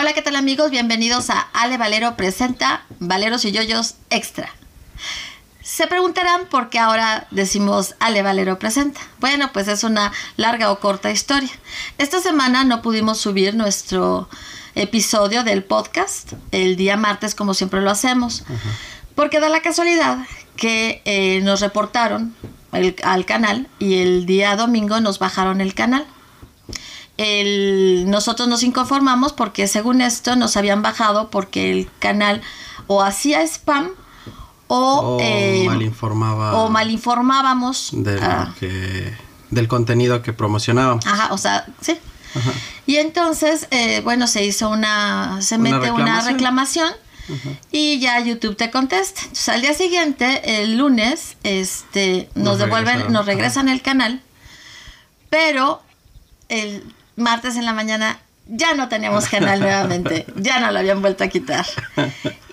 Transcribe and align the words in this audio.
Hola, 0.00 0.12
¿qué 0.12 0.22
tal 0.22 0.36
amigos? 0.36 0.70
Bienvenidos 0.70 1.28
a 1.28 1.40
Ale 1.52 1.76
Valero 1.76 2.14
Presenta 2.14 2.84
Valeros 3.00 3.44
y 3.44 3.50
Yoyos 3.50 3.96
Extra. 4.10 4.48
Se 5.60 5.88
preguntarán 5.88 6.46
por 6.46 6.70
qué 6.70 6.78
ahora 6.78 7.26
decimos 7.32 7.96
Ale 7.98 8.22
Valero 8.22 8.60
Presenta. 8.60 9.00
Bueno, 9.18 9.50
pues 9.52 9.66
es 9.66 9.82
una 9.82 10.12
larga 10.36 10.70
o 10.70 10.78
corta 10.78 11.10
historia. 11.10 11.50
Esta 11.98 12.20
semana 12.20 12.62
no 12.62 12.80
pudimos 12.80 13.18
subir 13.18 13.56
nuestro 13.56 14.28
episodio 14.76 15.42
del 15.42 15.64
podcast 15.64 16.34
el 16.52 16.76
día 16.76 16.96
martes 16.96 17.34
como 17.34 17.52
siempre 17.52 17.80
lo 17.80 17.90
hacemos. 17.90 18.44
Porque 19.16 19.40
da 19.40 19.48
la 19.48 19.62
casualidad 19.62 20.18
que 20.54 21.02
eh, 21.06 21.40
nos 21.42 21.60
reportaron 21.60 22.36
al 23.02 23.24
canal 23.24 23.66
y 23.80 23.96
el 23.96 24.26
día 24.26 24.54
domingo 24.54 25.00
nos 25.00 25.18
bajaron 25.18 25.60
el 25.60 25.74
canal 25.74 26.06
el, 27.18 28.04
nosotros 28.08 28.48
nos 28.48 28.62
inconformamos 28.62 29.32
porque 29.32 29.68
según 29.68 30.00
esto 30.00 30.36
nos 30.36 30.56
habían 30.56 30.82
bajado 30.82 31.30
porque 31.30 31.70
el 31.70 31.90
canal 31.98 32.40
o 32.86 33.02
hacía 33.02 33.42
spam 33.42 33.90
o, 34.68 35.18
eh, 35.20 35.64
malinformaba 35.66 36.54
o 36.54 36.70
malinformábamos. 36.70 37.90
del 39.50 39.68
contenido 39.68 40.22
que 40.22 40.32
promocionábamos. 40.32 41.06
Ajá, 41.06 41.32
o 41.32 41.38
sea, 41.38 41.66
sí. 41.80 41.98
Y 42.86 42.96
entonces, 42.96 43.66
eh, 43.70 44.00
bueno, 44.04 44.26
se 44.26 44.44
hizo 44.44 44.68
una, 44.68 45.40
se 45.40 45.58
mete 45.58 45.90
una 45.90 46.20
reclamación. 46.20 46.92
y 47.72 47.98
ya 47.98 48.20
YouTube 48.20 48.56
te 48.56 48.70
contesta. 48.70 49.20
Entonces, 49.22 49.48
al 49.48 49.60
día 49.60 49.74
siguiente, 49.74 50.62
el 50.62 50.78
lunes, 50.78 51.36
este, 51.42 52.30
nos, 52.34 52.58
devuelven, 52.58 53.12
nos 53.12 53.26
regresan 53.26 53.68
el 53.68 53.82
canal, 53.82 54.22
pero 55.28 55.82
el 56.48 56.82
martes 57.18 57.56
en 57.56 57.64
la 57.64 57.72
mañana 57.72 58.18
ya 58.48 58.74
no 58.74 58.88
teníamos 58.88 59.28
canal 59.28 59.60
nuevamente, 59.60 60.26
ya 60.36 60.60
no 60.60 60.72
lo 60.72 60.78
habían 60.78 61.02
vuelto 61.02 61.24
a 61.24 61.28
quitar. 61.28 61.66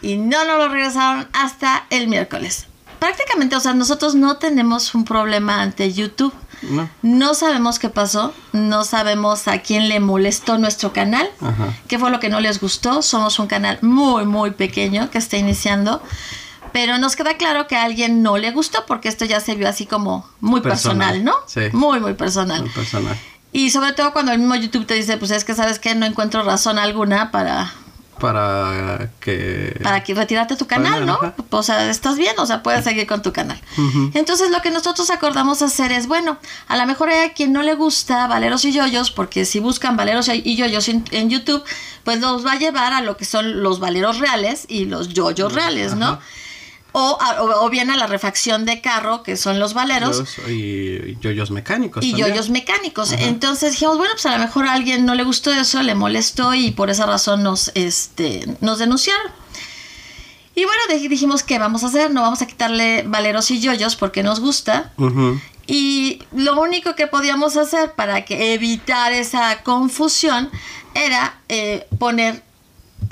Y 0.01 0.17
no 0.17 0.45
nos 0.45 0.57
lo 0.57 0.69
regresaron 0.69 1.27
hasta 1.33 1.85
el 1.89 2.07
miércoles. 2.07 2.67
Prácticamente, 2.99 3.55
o 3.55 3.59
sea, 3.59 3.73
nosotros 3.73 4.15
no 4.15 4.37
tenemos 4.37 4.93
un 4.93 5.05
problema 5.05 5.61
ante 5.61 5.91
YouTube. 5.93 6.33
No. 7.01 7.33
sabemos 7.35 7.79
qué 7.79 7.89
pasó, 7.89 8.33
no 8.51 8.83
sabemos 8.83 9.47
a 9.47 9.59
quién 9.59 9.87
le 9.87 9.99
molestó 9.99 10.57
nuestro 10.57 10.93
canal, 10.93 11.29
qué 11.87 11.99
fue 11.99 12.09
lo 12.09 12.19
que 12.19 12.29
no 12.29 12.39
les 12.39 12.59
gustó. 12.59 13.01
Somos 13.01 13.39
un 13.39 13.47
canal 13.47 13.77
muy, 13.81 14.25
muy 14.25 14.51
pequeño 14.51 15.09
que 15.11 15.17
está 15.17 15.37
iniciando. 15.37 16.01
Pero 16.71 16.97
nos 16.97 17.15
queda 17.15 17.37
claro 17.37 17.67
que 17.67 17.77
a 17.77 17.83
alguien 17.83 18.21
no 18.21 18.37
le 18.37 18.51
gustó 18.51 18.85
porque 18.85 19.07
esto 19.07 19.23
ya 19.23 19.39
se 19.39 19.55
vio 19.55 19.69
así 19.69 19.85
como 19.85 20.27
muy 20.41 20.59
personal, 20.59 21.23
¿no? 21.23 21.33
Sí. 21.45 21.61
Muy, 21.71 22.01
muy 22.01 22.15
personal. 22.15 22.61
Muy 22.61 22.69
personal. 22.69 23.17
Y 23.55 23.69
sobre 23.69 23.93
todo 23.93 24.11
cuando 24.11 24.33
el 24.33 24.39
mismo 24.39 24.53
YouTube 24.55 24.85
te 24.85 24.95
dice, 24.95 25.15
pues 25.15 25.31
es 25.31 25.45
que 25.45 25.55
sabes 25.55 25.79
que 25.79 25.95
no 25.95 26.05
encuentro 26.05 26.43
razón 26.43 26.77
alguna 26.77 27.31
para... 27.31 27.71
Para 28.19 29.11
que... 29.21 29.79
Para 29.81 30.03
que 30.03 30.13
retirarte 30.13 30.57
tu 30.57 30.67
canal, 30.67 31.05
¿no? 31.05 31.17
O 31.51 31.63
sea, 31.63 31.89
estás 31.89 32.17
bien, 32.17 32.37
o 32.37 32.45
sea, 32.45 32.61
puedes 32.63 32.83
seguir 32.83 33.07
con 33.07 33.21
tu 33.21 33.31
canal. 33.31 33.57
Entonces 34.13 34.51
lo 34.51 34.61
que 34.61 34.71
nosotros 34.71 35.09
acordamos 35.09 35.61
hacer 35.61 35.93
es, 35.93 36.07
bueno, 36.07 36.37
a 36.67 36.75
lo 36.75 36.85
mejor 36.85 37.07
hay 37.07 37.29
a 37.29 37.33
quien 37.33 37.53
no 37.53 37.63
le 37.63 37.75
gusta 37.75 38.27
Valeros 38.27 38.65
y 38.65 38.73
Yoyos, 38.73 39.11
porque 39.11 39.45
si 39.45 39.61
buscan 39.61 39.95
Valeros 39.95 40.27
y 40.27 40.55
Yoyos 40.57 40.89
en, 40.89 41.29
YouTube, 41.29 41.63
pues 42.03 42.19
los 42.19 42.45
va 42.45 42.53
a 42.53 42.59
llevar 42.59 42.91
a 42.91 42.99
lo 42.99 43.15
que 43.15 43.23
son 43.23 43.63
los 43.63 43.79
Valeros 43.79 44.19
reales 44.19 44.65
y 44.67 44.83
los 44.83 45.13
Yoyos 45.13 45.53
reales, 45.53 45.95
¿no? 45.95 46.19
O, 46.97 47.69
bien 47.69 47.89
a 47.89 47.97
la 47.97 48.07
refacción 48.07 48.63
de 48.63 48.79
carro, 48.79 49.21
que 49.21 49.35
son 49.35 49.59
los 49.59 49.73
valeros. 49.73 50.23
y 50.47 51.17
yoyos 51.19 51.51
mecánicos. 51.51 52.05
Y 52.05 52.13
yoyos 52.13 52.49
mecánicos. 52.49 53.11
Entonces 53.11 53.71
dijimos, 53.71 53.97
bueno, 53.97 54.13
pues 54.13 54.25
a 54.27 54.37
lo 54.37 54.39
mejor 54.39 54.65
a 54.65 54.73
alguien 54.73 55.05
no 55.05 55.13
le 55.13 55.23
gustó 55.23 55.51
eso, 55.51 55.83
le 55.83 55.93
molestó 55.93 56.53
y 56.53 56.71
por 56.71 56.89
esa 56.89 57.05
razón 57.05 57.43
nos, 57.43 57.69
este, 57.75 58.47
nos 58.61 58.79
denunciaron. 58.79 59.29
Y 60.55 60.63
bueno, 60.63 60.81
dijimos, 61.09 61.43
¿qué 61.43 61.59
vamos 61.59 61.83
a 61.83 61.87
hacer? 61.87 62.11
No 62.11 62.21
vamos 62.21 62.41
a 62.41 62.47
quitarle 62.47 63.03
valeros 63.05 63.51
y 63.51 63.59
yoyos 63.59 63.97
porque 63.97 64.23
nos 64.23 64.39
gusta. 64.39 64.93
Y 65.67 66.19
lo 66.31 66.61
único 66.61 66.95
que 66.95 67.07
podíamos 67.07 67.57
hacer 67.57 67.93
para 67.93 68.23
que 68.23 68.53
evitar 68.53 69.11
esa 69.11 69.63
confusión 69.63 70.49
era 70.93 71.41
eh, 71.49 71.87
poner, 71.99 72.41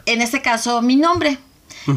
en 0.06 0.22
este 0.22 0.42
caso, 0.42 0.82
mi 0.82 0.96
nombre. 0.96 1.38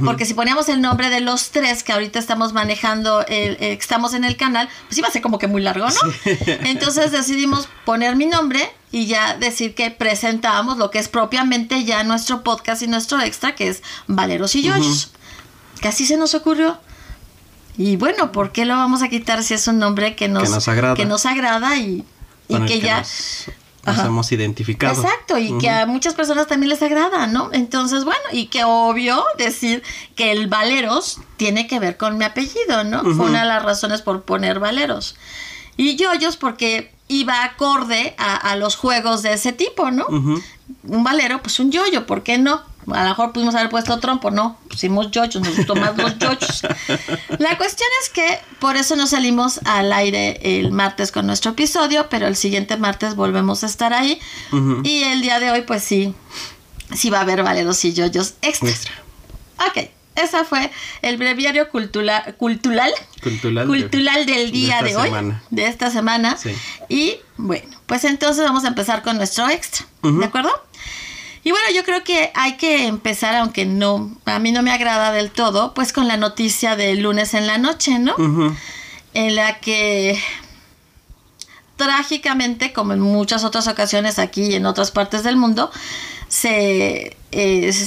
Porque 0.04 0.24
si 0.24 0.34
poníamos 0.34 0.68
el 0.68 0.80
nombre 0.80 1.10
de 1.10 1.20
los 1.20 1.50
tres 1.50 1.82
que 1.82 1.92
ahorita 1.92 2.18
estamos 2.18 2.52
manejando, 2.52 3.24
el, 3.26 3.56
estamos 3.60 4.14
en 4.14 4.24
el 4.24 4.36
canal, 4.36 4.68
pues 4.88 4.98
iba 4.98 5.08
a 5.08 5.10
ser 5.10 5.22
como 5.22 5.38
que 5.38 5.46
muy 5.46 5.62
largo, 5.62 5.86
¿no? 5.86 6.00
Entonces 6.64 7.12
decidimos 7.12 7.68
poner 7.84 8.16
mi 8.16 8.26
nombre 8.26 8.68
y 8.90 9.06
ya 9.06 9.36
decir 9.36 9.74
que 9.74 9.90
presentábamos 9.90 10.78
lo 10.78 10.90
que 10.90 10.98
es 10.98 11.08
propiamente 11.08 11.84
ya 11.84 12.02
nuestro 12.04 12.42
podcast 12.42 12.82
y 12.82 12.88
nuestro 12.88 13.20
extra, 13.20 13.54
que 13.54 13.68
es 13.68 13.82
Valeros 14.06 14.54
y 14.56 14.62
Yoyos. 14.62 15.12
Que 15.80 15.88
así 15.88 16.06
se 16.06 16.16
nos 16.16 16.34
ocurrió. 16.34 16.78
Y 17.78 17.96
bueno, 17.96 18.32
¿por 18.32 18.52
qué 18.52 18.64
lo 18.64 18.74
vamos 18.74 19.02
a 19.02 19.08
quitar 19.08 19.42
si 19.42 19.54
es 19.54 19.68
un 19.68 19.78
nombre 19.78 20.16
que 20.16 20.28
nos, 20.28 20.66
agrada, 20.66 20.94
que 20.94 21.04
nos 21.04 21.26
agrada 21.26 21.76
y, 21.76 22.04
que, 22.48 22.80
ya 22.80 23.00
nos 23.00 23.48
hemos 23.86 24.32
identificado. 24.32 25.00
Exacto, 25.00 25.38
y 25.38 25.56
que 25.58 25.68
a 25.68 25.86
muchas 25.86 26.14
personas 26.14 26.46
también 26.46 26.70
les 26.70 26.82
agrada, 26.82 27.26
¿no? 27.26 27.50
Entonces, 27.52 28.04
bueno, 28.04 28.22
y 28.32 28.46
que 28.46 28.64
obvio 28.64 29.24
decir 29.38 29.82
que 30.14 30.32
el 30.32 30.48
Valeros 30.48 31.20
tiene 31.36 31.66
que 31.66 31.78
ver 31.78 31.96
con 31.96 32.18
mi 32.18 32.24
apellido, 32.24 32.84
¿no? 32.84 33.02
Fue 33.02 33.26
una 33.26 33.42
de 33.42 33.48
las 33.48 33.62
razones 33.62 34.02
por 34.02 34.22
poner 34.22 34.58
Valeros. 34.58 35.16
Y 35.76 35.96
yoyos 35.96 36.36
porque 36.36 36.92
iba 37.08 37.44
acorde 37.44 38.14
a, 38.18 38.56
los 38.56 38.76
juegos 38.76 39.22
de 39.22 39.34
ese 39.34 39.52
tipo, 39.52 39.90
¿no? 39.90 40.06
Un 40.08 41.04
valero, 41.04 41.42
pues 41.42 41.60
un 41.60 41.70
yoyo, 41.70 42.06
¿por 42.06 42.22
qué 42.22 42.38
no? 42.38 42.62
A 42.92 43.02
lo 43.02 43.08
mejor 43.08 43.32
pudimos 43.32 43.54
haber 43.54 43.68
puesto 43.68 43.98
trompo, 43.98 44.30
no, 44.30 44.58
pusimos 44.68 45.10
yochos, 45.10 45.42
nos 45.42 45.56
gustó 45.56 45.74
más 45.74 45.96
los 45.96 46.18
yochos. 46.18 46.62
La 47.38 47.58
cuestión 47.58 47.88
es 48.02 48.10
que 48.10 48.38
por 48.60 48.76
eso 48.76 48.94
no 48.94 49.06
salimos 49.06 49.60
al 49.64 49.92
aire 49.92 50.38
el 50.60 50.70
martes 50.70 51.10
con 51.10 51.26
nuestro 51.26 51.52
episodio, 51.52 52.08
pero 52.08 52.26
el 52.28 52.36
siguiente 52.36 52.76
martes 52.76 53.16
volvemos 53.16 53.64
a 53.64 53.66
estar 53.66 53.92
ahí. 53.92 54.20
Y 54.84 55.02
el 55.02 55.20
día 55.20 55.40
de 55.40 55.50
hoy, 55.50 55.62
pues 55.62 55.82
sí, 55.82 56.14
sí 56.94 57.10
va 57.10 57.18
a 57.18 57.22
haber 57.22 57.42
valeros 57.42 57.84
y 57.84 57.92
yoyos 57.92 58.34
extra. 58.42 58.70
extra. 58.70 58.92
Ok, 59.68 59.90
ese 60.16 60.44
fue 60.44 60.70
el 61.02 61.16
breviario 61.16 61.68
cultural, 61.68 62.34
cultural, 62.36 62.90
cultural, 63.22 64.26
del 64.26 64.50
día 64.50 64.82
de, 64.82 64.96
hoy, 64.96 65.10
de 65.50 65.66
esta 65.66 65.90
semana. 65.90 66.36
Y 66.88 67.16
bueno, 67.36 67.68
pues 67.86 68.04
entonces 68.04 68.44
vamos 68.44 68.64
a 68.64 68.68
empezar 68.68 69.02
con 69.02 69.16
nuestro 69.18 69.48
extra, 69.48 69.86
¿de 70.02 70.24
acuerdo? 70.24 70.50
Y 71.46 71.52
bueno, 71.52 71.66
yo 71.72 71.84
creo 71.84 72.02
que 72.02 72.32
hay 72.34 72.56
que 72.56 72.88
empezar, 72.88 73.36
aunque 73.36 73.66
no, 73.66 74.10
a 74.24 74.40
mí 74.40 74.50
no 74.50 74.64
me 74.64 74.72
agrada 74.72 75.12
del 75.12 75.30
todo, 75.30 75.74
pues 75.74 75.92
con 75.92 76.08
la 76.08 76.16
noticia 76.16 76.74
del 76.74 77.02
lunes 77.02 77.34
en 77.34 77.46
la 77.46 77.56
noche, 77.56 78.00
¿no? 78.00 78.16
En 79.14 79.36
la 79.36 79.60
que 79.60 80.20
trágicamente, 81.76 82.72
como 82.72 82.94
en 82.94 83.00
muchas 83.00 83.44
otras 83.44 83.68
ocasiones 83.68 84.18
aquí 84.18 84.42
y 84.42 84.54
en 84.56 84.66
otras 84.66 84.90
partes 84.90 85.22
del 85.22 85.36
mundo, 85.36 85.70
se 86.26 87.16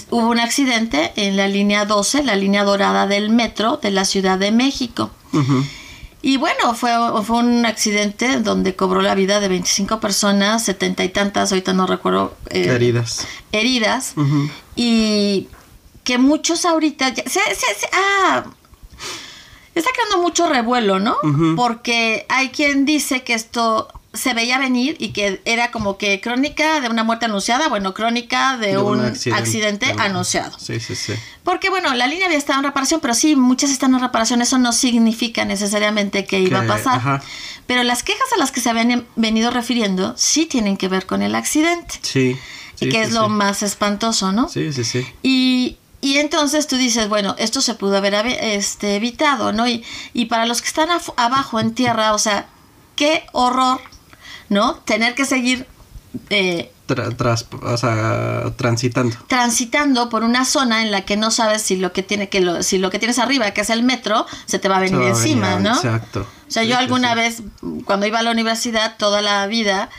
hubo 0.09 0.30
un 0.30 0.40
accidente 0.40 1.12
en 1.18 1.36
la 1.36 1.50
línea 1.50 1.84
12, 1.84 2.24
la 2.24 2.38
línea 2.38 2.64
dorada 2.64 3.08
del 3.08 3.30
metro 3.30 3.76
de 3.76 3.91
la 3.91 4.06
Ciudad 4.06 4.40
de 4.40 4.53
México. 4.53 5.12
Y 6.22 6.38
bueno, 6.38 6.74
fue, 6.75 6.91
fue 7.24 7.38
un 7.38 7.66
accidente 7.66 8.40
donde 8.41 8.75
cobró 8.75 9.02
la 9.02 9.16
vida 9.16 9.40
de 9.40 9.47
25 9.47 10.00
personas, 10.00 10.63
setenta 10.66 11.03
y 11.03 11.09
tantas, 11.09 11.52
ahorita 11.52 11.74
no 11.74 11.88
recuerdo. 11.88 12.35
Eh, 12.50 12.66
heridas. 12.66 13.25
Heridas. 13.52 14.16
Y 14.75 15.47
que 16.03 16.18
muchos 16.18 16.66
ahorita... 16.66 17.13
ah, 17.94 18.44
está 19.75 19.90
creando 19.94 20.22
mucho 20.22 20.50
revuelo, 20.50 21.00
¿no? 21.00 21.16
Porque 21.56 22.25
hay 22.28 22.50
quien 22.50 22.85
dice 22.85 23.24
que 23.24 23.34
esto 23.34 23.88
se 24.14 24.34
veía 24.34 24.58
venir 24.58 24.96
y 25.00 25.09
que 25.09 25.40
era 25.46 25.70
como 25.70 25.97
que 25.97 26.20
crónica 26.20 26.81
de 26.81 26.90
una 26.90 27.03
muerte 27.03 27.25
anunciada, 27.25 27.70
bueno, 27.70 27.94
crónica 27.94 28.58
de, 28.58 28.78
un, 28.80 29.02
accidente, 29.02 29.94
anunciado. 30.00 30.58
Sí, 30.58 30.79
sí, 30.79 30.96
sí. 30.96 31.14
Porque 31.44 31.70
bueno, 31.70 31.94
la 31.94 32.08
línea 32.08 32.26
había 32.26 32.38
estado 32.38 32.59
en 32.59 32.66
reparación, 32.66 33.02
pero 33.02 33.14
sí, 33.14 33.35
muchas 33.35 33.70
están 33.70 33.94
en 33.94 34.02
reparación, 34.02 34.41
eso 34.41 34.58
no 34.58 34.73
significa 34.73 35.46
necesariamente 35.46 36.26
que, 36.26 36.40
iba 36.40 36.61
a 36.61 36.66
pasar. 36.66 37.22
Pero 37.67 37.84
las 37.84 38.02
quejas 38.02 38.28
a 38.35 38.40
las 38.40 38.52
que 38.52 38.61
se 38.61 38.72
habían 38.72 39.06
venido 39.16 39.52
refiriendo 39.52 40.16
sí 40.17 40.47
tienen 40.47 40.76
que 40.76 40.88
ver 40.88 41.05
con 41.05 41.22
el 41.22 41.35
accidente. 41.35 42.00
Sí. 42.02 42.35
y 42.79 42.90
que 42.90 43.03
es 43.03 43.12
lo 43.12 43.29
más 43.29 43.62
espantoso, 43.62 44.32
¿no? 44.32 44.50
Sí, 44.50 44.73
sí, 44.73 44.84
sí. 44.85 45.05
Y, 45.22 45.78
y 46.02 46.17
entonces 46.17 46.66
tú 46.66 46.78
dices, 46.78 47.09
bueno, 47.09 47.35
esto 47.38 47.62
se 47.62 47.76
pudo 47.76 47.97
haber 47.97 48.16
este, 48.26 48.96
evitado, 48.96 49.53
¿no? 49.53 49.67
Y, 49.67 49.84
y 50.14 50.26
para 50.26 50.47
los 50.47 50.64
que 50.64 50.67
están 50.67 50.90
abajo 51.16 51.59
en 51.59 51.76
tierra, 51.76 52.16
o 52.16 52.17
sea, 52.17 52.47
qué 52.96 53.28
horror 53.34 53.79
¿no? 54.49 54.75
Tener 54.85 55.16
que 55.16 55.25
seguir... 55.25 55.67
Eh, 56.29 56.72
tras, 57.17 57.46
o 57.51 57.78
sea, 57.78 58.51
transitando. 58.55 59.16
Transitando 59.28 60.09
por 60.09 60.23
una 60.23 60.43
zona 60.43 60.81
en 60.81 60.91
la 60.91 61.05
que 61.05 61.17
no 61.17 61.29
sabes 61.29 61.61
si 61.61 61.75
lo 61.75 61.93
que 61.93 62.01
tiene 62.01 62.29
que 62.29 62.41
lo, 62.41 62.63
si 62.63 62.79
lo 62.79 62.90
que 62.90 62.97
tienes 62.97 63.19
arriba, 63.19 63.51
que 63.51 63.61
es 63.61 63.69
el 63.69 63.84
metro, 63.84 64.25
se 64.46 64.57
te 64.57 64.67
va 64.69 64.78
a 64.78 64.79
venir 64.79 65.01
encima, 65.01 65.59
¿no? 65.59 65.75
Exacto. 65.75 66.22
O 66.47 66.51
sea, 66.51 66.63
yo 66.63 66.78
alguna 66.78 67.13
vez, 67.13 67.43
cuando 67.85 68.07
iba 68.07 68.19
a 68.19 68.23
la 68.23 68.31
universidad, 68.31 68.97
toda 68.97 69.22
la 69.22 69.46
vida, 69.46 69.90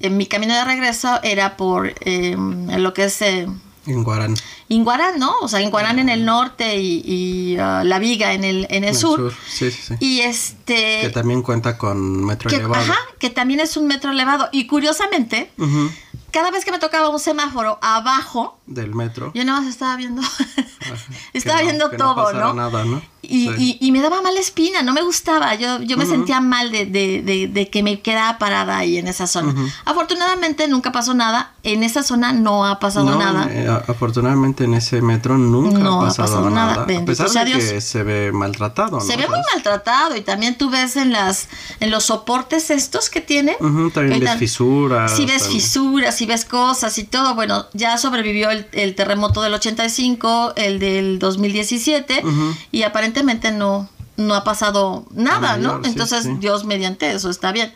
en 0.00 0.16
mi 0.16 0.26
camino 0.26 0.54
de 0.54 0.64
regreso 0.64 1.20
era 1.22 1.56
por 1.56 1.94
em, 2.00 2.68
lo 2.78 2.92
que 2.94 3.04
es 3.04 3.22
eh, 3.22 3.46
En 3.86 4.04
Guarán. 4.04 4.34
Inguarán, 4.68 5.18
¿no? 5.18 5.32
O 5.40 5.48
sea, 5.48 5.60
Inguarán 5.60 5.98
en 5.98 6.08
el 6.10 6.24
norte 6.24 6.76
y, 6.80 7.02
y, 7.04 7.54
uh, 7.56 7.82
La 7.84 7.98
Viga 7.98 8.34
en 8.34 8.44
el, 8.44 8.66
en 8.70 8.84
el 8.84 8.90
en 8.90 8.94
sur. 8.96 9.32
Sí, 9.48 9.70
sí, 9.70 9.80
sí. 9.88 9.94
Y 10.00 10.20
este... 10.20 11.00
que 11.02 11.10
también 11.10 11.42
cuenta 11.42 11.78
con 11.78 12.24
metro 12.24 12.50
que- 12.50 12.56
elevado. 12.56 12.82
ajá, 12.84 12.96
que 13.18 13.30
también 13.30 13.60
es 13.60 13.76
un 13.76 13.86
metro 13.86 14.10
elevado. 14.12 14.48
Y 14.52 14.66
curiosamente, 14.66 15.50
Ujú, 15.58 15.90
cada 16.32 16.50
vez 16.50 16.64
que 16.64 16.70
me 16.70 16.78
tocaba 16.78 17.08
un 17.08 17.18
semáforo 17.18 17.78
abajo, 17.82 18.58
Del 18.66 18.94
metro. 18.94 19.32
yo 19.34 19.44
nada 19.44 19.60
más 19.60 19.68
estaba 19.70 19.96
viendo, 19.96 20.22
Ajá, 20.80 20.94
estaba 21.32 21.58
no- 21.60 21.64
viendo 21.64 21.90
todo, 21.90 22.32
¿no? 22.32 22.54
nada, 22.54 22.84
¿no? 22.84 23.02
Y, 23.22 23.48
Sí. 23.48 23.78
y- 23.80 23.86
y 23.86 23.92
me 23.92 24.00
daba 24.00 24.22
mala 24.22 24.40
espina, 24.40 24.82
no 24.82 24.94
me 24.94 25.02
gustaba. 25.02 25.54
Yo, 25.54 25.80
yo 25.82 25.98
me 25.98 26.04
Ujú. 26.04 26.12
sentía 26.14 26.40
mal 26.40 26.72
de, 26.72 26.86
de- 26.86 27.20
de- 27.22 27.48
de 27.48 27.68
que 27.68 27.82
me 27.82 28.00
quedaba 28.00 28.38
parada 28.38 28.78
ahí 28.78 28.96
en 28.96 29.08
esa 29.08 29.26
zona. 29.26 29.50
Ujú. 29.52 29.68
Afortunadamente 29.84 30.66
nunca 30.68 30.90
pasó 30.90 31.12
nada. 31.12 31.52
En 31.62 31.82
esa 31.84 32.02
zona 32.02 32.32
no 32.32 32.64
ha 32.66 32.80
pasado 32.80 33.04
No, 33.10 33.18
nada. 33.18 33.46
eh, 33.50 33.68
afortunadamente 33.88 34.64
en 34.64 34.72
ese 34.72 35.02
metro 35.02 35.36
nunca 35.36 35.78
No 35.78 36.00
ha 36.00 36.04
ha 36.04 36.08
pasado, 36.08 36.28
pasado 36.28 36.50
nada, 36.50 36.86
nada. 36.86 36.98
A 37.02 37.04
pesar 37.04 37.30
de 37.30 37.44
Dios. 37.44 37.58
que 37.64 37.80
se 37.82 38.02
ve 38.02 38.32
maltratado, 38.32 38.98
¿no? 38.98 39.04
Se 39.04 39.16
ve 39.18 39.28
muy 39.28 39.38
maltratado 39.54 40.16
y 40.16 40.22
también 40.22 40.56
tú 40.56 40.70
ves 40.70 40.96
en 40.96 41.12
las 41.12 41.48
en 41.80 41.90
los 41.90 42.04
soportes 42.06 42.70
estos 42.70 43.10
que 43.10 43.20
tiene. 43.20 43.56
Ujú, 43.60 43.90
también 43.90 44.18
que 44.20 44.24
ves 44.24 44.38
fisuras. 44.38 45.14
Sí 45.14 45.26
ves 45.26 45.42
también. 45.42 45.60
fisuras, 45.60 46.14
sí 46.20 46.26
ves 46.26 46.44
cosas 46.44 46.96
y 46.98 47.04
todo. 47.04 47.34
Bueno, 47.34 47.66
ya 47.72 47.96
sobrevivió 47.96 48.50
el, 48.50 48.66
el 48.72 48.94
terremoto 48.94 49.40
del 49.42 49.54
85, 49.54 50.52
el 50.56 50.78
del 50.78 51.18
2017 51.18 52.20
Ujú. 52.24 52.54
y 52.72 52.82
aparentemente 52.82 53.50
no 53.52 53.88
no 54.16 54.34
ha 54.34 54.44
pasado 54.44 55.06
nada, 55.12 55.56
mayor, 55.56 55.78
¿no? 55.78 55.82
sí, 55.82 55.90
Entonces 55.92 56.24
sí. 56.24 56.30
Dios 56.40 56.64
mediante 56.66 57.10
eso 57.10 57.30
está 57.30 57.52
bien. 57.52 57.72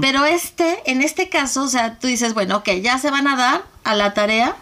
Pero 0.00 0.24
este, 0.24 0.78
en 0.90 1.02
este 1.02 1.28
caso, 1.28 1.64
o 1.64 1.68
sea, 1.68 1.98
tú 1.98 2.06
dices, 2.06 2.32
bueno, 2.32 2.56
ok, 2.56 2.70
ya 2.82 2.98
se 2.98 3.10
van 3.10 3.28
a 3.28 3.36
dar 3.36 3.64
a 3.84 3.94
la 3.94 4.14
tarea 4.14 4.56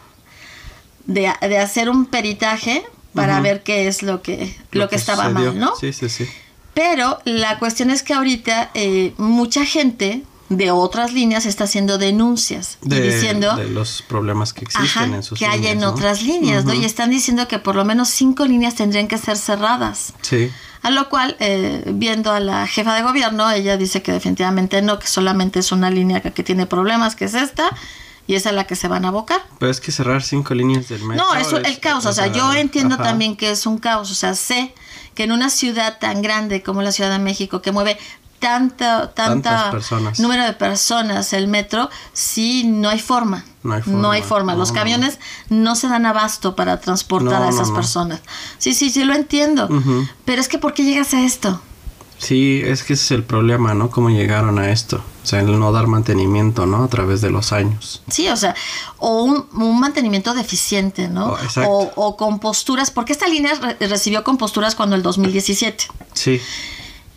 de, 1.06 1.32
de 1.40 1.58
hacer 1.58 1.88
un 1.90 2.06
peritaje 2.06 2.84
para 3.14 3.40
ver 3.40 3.62
qué 3.62 3.86
es 3.86 4.02
lo 4.02 4.20
que, 4.20 4.56
lo, 4.72 4.88
que 4.88 4.96
estaba 4.96 5.28
sucedió. 5.28 5.52
mal, 5.52 5.60
¿no? 5.60 5.76
Sí, 5.76 5.92
sí, 5.92 6.08
sí. 6.08 6.26
Pero 6.74 7.20
la 7.24 7.58
cuestión 7.60 7.90
es 7.90 8.02
que 8.02 8.14
ahorita 8.14 8.70
eh, 8.74 9.14
mucha 9.16 9.64
gente 9.64 10.24
de 10.56 10.70
otras 10.70 11.12
líneas 11.12 11.46
está 11.46 11.64
haciendo 11.64 11.98
denuncias 11.98 12.78
De, 12.82 12.98
y 12.98 13.00
diciendo 13.00 13.56
de 13.56 13.68
los 13.68 14.02
problemas 14.02 14.52
que 14.52 14.64
existen 14.64 15.02
ajá, 15.04 15.16
en 15.16 15.22
sus 15.22 15.38
que 15.38 15.46
hay 15.46 15.66
en 15.66 15.80
¿no? 15.80 15.90
otras 15.90 16.22
líneas, 16.22 16.64
¿no? 16.64 16.74
Y 16.74 16.84
están 16.84 17.10
diciendo 17.10 17.48
que 17.48 17.58
por 17.58 17.76
lo 17.76 17.84
menos 17.84 18.08
cinco 18.08 18.44
líneas 18.44 18.74
tendrían 18.74 19.08
que 19.08 19.18
ser 19.18 19.36
cerradas. 19.36 20.14
Sí. 20.22 20.50
A 20.82 20.90
lo 20.90 21.08
cual, 21.08 21.36
eh, 21.38 21.84
viendo 21.94 22.32
a 22.32 22.40
la 22.40 22.66
jefa 22.66 22.94
de 22.94 23.02
gobierno, 23.02 23.48
ella 23.50 23.76
dice 23.76 24.02
que 24.02 24.10
definitivamente 24.10 24.82
no, 24.82 24.98
que 24.98 25.06
solamente 25.06 25.60
es 25.60 25.70
una 25.70 25.90
línea 25.90 26.20
que, 26.20 26.32
que 26.32 26.42
tiene 26.42 26.66
problemas, 26.66 27.14
que 27.14 27.26
es 27.26 27.34
esta, 27.34 27.70
y 28.26 28.34
es 28.34 28.50
la 28.50 28.66
que 28.66 28.76
se 28.76 28.88
van 28.88 29.04
a 29.04 29.08
abocar. 29.08 29.40
Pero 29.58 29.70
es 29.70 29.80
que 29.80 29.92
cerrar 29.92 30.22
cinco 30.22 30.54
líneas 30.54 30.88
del 30.88 31.04
metro. 31.04 31.24
No, 31.24 31.34
eso 31.34 31.58
el 31.58 31.78
caos, 31.78 32.06
o 32.06 32.12
sea, 32.12 32.28
yo 32.28 32.52
entiendo 32.52 32.96
ajá. 32.96 33.04
también 33.04 33.36
que 33.36 33.50
es 33.50 33.66
un 33.66 33.78
caos, 33.78 34.10
o 34.10 34.14
sea, 34.14 34.34
sé 34.34 34.74
que 35.14 35.24
en 35.24 35.32
una 35.32 35.50
ciudad 35.50 35.98
tan 35.98 36.22
grande 36.22 36.62
como 36.62 36.82
la 36.82 36.92
Ciudad 36.92 37.10
de 37.10 37.18
México, 37.18 37.60
que 37.60 37.72
mueve 37.72 37.98
tanta, 38.42 39.14
tanta 39.14 39.72
número 40.18 40.44
de 40.44 40.52
personas 40.52 41.32
el 41.32 41.46
metro, 41.48 41.88
sí, 42.12 42.64
no 42.64 42.88
hay 42.90 42.98
forma. 42.98 43.44
No 43.62 43.74
hay 43.74 43.82
forma, 43.82 44.12
hay 44.12 44.22
forma. 44.22 44.54
Los 44.56 44.72
camiones 44.72 45.18
no 45.48 45.76
se 45.76 45.88
dan 45.88 46.04
abasto 46.04 46.56
para 46.56 46.80
transportar 46.80 47.40
a 47.42 47.48
esas 47.48 47.70
personas. 47.70 48.20
Sí, 48.58 48.74
sí, 48.74 48.90
sí, 48.90 49.04
lo 49.04 49.14
entiendo. 49.14 49.68
Pero 50.24 50.40
es 50.40 50.48
que, 50.48 50.58
¿por 50.58 50.74
qué 50.74 50.82
llegas 50.84 51.14
a 51.14 51.22
esto? 51.24 51.60
Sí, 52.18 52.60
es 52.64 52.84
que 52.84 52.92
ese 52.92 53.04
es 53.04 53.10
el 53.12 53.24
problema, 53.24 53.74
¿no? 53.74 53.90
Cómo 53.90 54.08
llegaron 54.10 54.58
a 54.60 54.70
esto. 54.70 55.02
O 55.24 55.26
sea, 55.26 55.40
el 55.40 55.58
no 55.58 55.72
dar 55.72 55.86
mantenimiento, 55.88 56.66
¿no? 56.66 56.84
A 56.84 56.88
través 56.88 57.20
de 57.20 57.30
los 57.30 57.52
años. 57.52 58.02
Sí, 58.08 58.28
o 58.28 58.36
sea, 58.36 58.54
o 58.98 59.22
un, 59.24 59.46
un 59.54 59.80
mantenimiento 59.80 60.32
deficiente, 60.34 61.08
¿no? 61.08 61.26
Oh, 61.32 61.38
exacto. 61.38 61.70
o, 61.70 61.92
o 61.96 62.16
con 62.16 62.38
posturas, 62.38 62.90
porque 62.92 63.12
esta 63.12 63.26
línea 63.26 63.54
re- 63.54 63.76
recibió 63.88 64.22
composturas 64.22 64.74
cuando 64.76 64.94
el 64.96 65.02
2017. 65.02 65.84
Sí. 66.14 66.40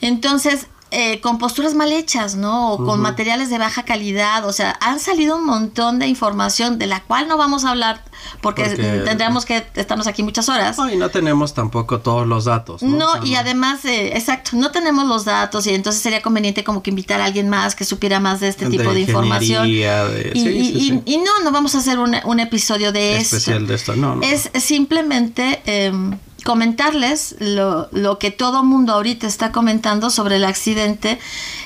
Entonces, 0.01 0.67
eh, 0.91 1.19
con 1.19 1.37
posturas 1.39 1.73
mal 1.73 1.91
hechas, 1.91 2.35
¿no? 2.35 2.73
O 2.73 2.85
con 2.85 3.01
materiales 3.01 3.49
de 3.49 3.57
baja 3.57 3.83
calidad. 3.83 4.45
O 4.47 4.53
sea, 4.53 4.77
han 4.79 4.99
salido 4.99 5.35
un 5.35 5.45
montón 5.45 5.99
de 5.99 6.07
información 6.07 6.77
de 6.79 6.85
la 6.87 7.01
cual 7.01 7.27
no 7.27 7.37
vamos 7.37 7.65
a 7.65 7.71
hablar 7.71 8.01
porque, 8.41 8.63
Porque- 8.63 9.01
tendríamos 9.03 9.45
que 9.45 9.65
estarnos 9.75 10.07
aquí 10.07 10.23
muchas 10.23 10.47
horas. 10.47 10.77
No, 10.77 10.89
y 10.89 10.95
no 10.95 11.09
tenemos 11.09 11.53
tampoco 11.53 11.99
todos 11.99 12.25
los 12.27 12.45
datos. 12.45 12.81
No, 12.81 12.95
No, 12.97 13.11
O 13.11 13.13
sea, 13.17 13.25
y 13.25 13.35
además, 13.35 13.83
eh, 13.85 14.15
exacto, 14.15 14.51
no 14.53 14.71
tenemos 14.71 15.05
los 15.07 15.25
datos 15.25 15.67
y 15.67 15.73
entonces 15.73 16.01
sería 16.01 16.21
conveniente 16.21 16.63
como 16.63 16.81
que 16.81 16.91
invitar 16.91 17.19
a 17.19 17.25
alguien 17.25 17.49
más 17.49 17.75
que 17.75 17.83
supiera 17.83 18.19
más 18.19 18.39
de 18.39 18.47
este 18.47 18.65
de 18.65 18.71
tipo 18.77 18.93
de 18.93 19.01
información. 19.01 19.63
de- 19.67 20.31
Y, 20.33 20.39
sí, 20.39 20.49
y- 20.49 20.65
sí, 20.65 20.79
sí. 20.79 21.01
y- 21.05 21.17
no, 21.17 21.31
no 21.43 21.51
vamos 21.51 21.75
a 21.75 21.79
hacer 21.79 21.99
un, 21.99 22.15
un 22.23 22.39
episodio 22.39 22.91
de 22.91 23.17
especial 23.17 23.57
esto. 23.63 23.67
de 23.67 23.75
esto. 23.75 23.95
No, 23.95 24.15
no. 24.15 24.21
Es 24.21 24.49
simplemente 24.63 25.61
em, 25.65 26.17
comentarles 26.45 27.35
lo, 27.39 27.89
lo 27.91 28.19
que 28.19 28.31
todo 28.31 28.63
mundo 28.63 28.93
ahorita 28.93 29.27
está 29.27 29.51
comentando 29.51 30.09
sobre 30.09 30.37
el 30.37 30.45
accidente. 30.45 31.19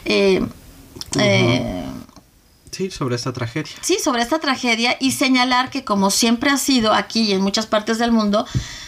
eh, 0.06 0.44
eh, 1.20 1.86
Sí, 2.72 2.90
sobre 2.92 3.16
esta 3.16 3.34
tragedia. 3.34 3.72
sí, 3.82 3.98
sobre 4.02 4.22
esta 4.22 4.40
tragedia 4.40 4.96
y 5.02 5.12
señalar 5.12 5.70
que 5.70 5.84
como 5.84 6.12
siempre 6.12 6.50
ha 6.50 6.58
sido 6.58 6.94
aquí 6.94 7.24
y 7.24 7.34
en 7.34 7.42
muchas 7.42 7.66
partes 7.66 7.98
del 7.98 8.12
mundo, 8.14 8.46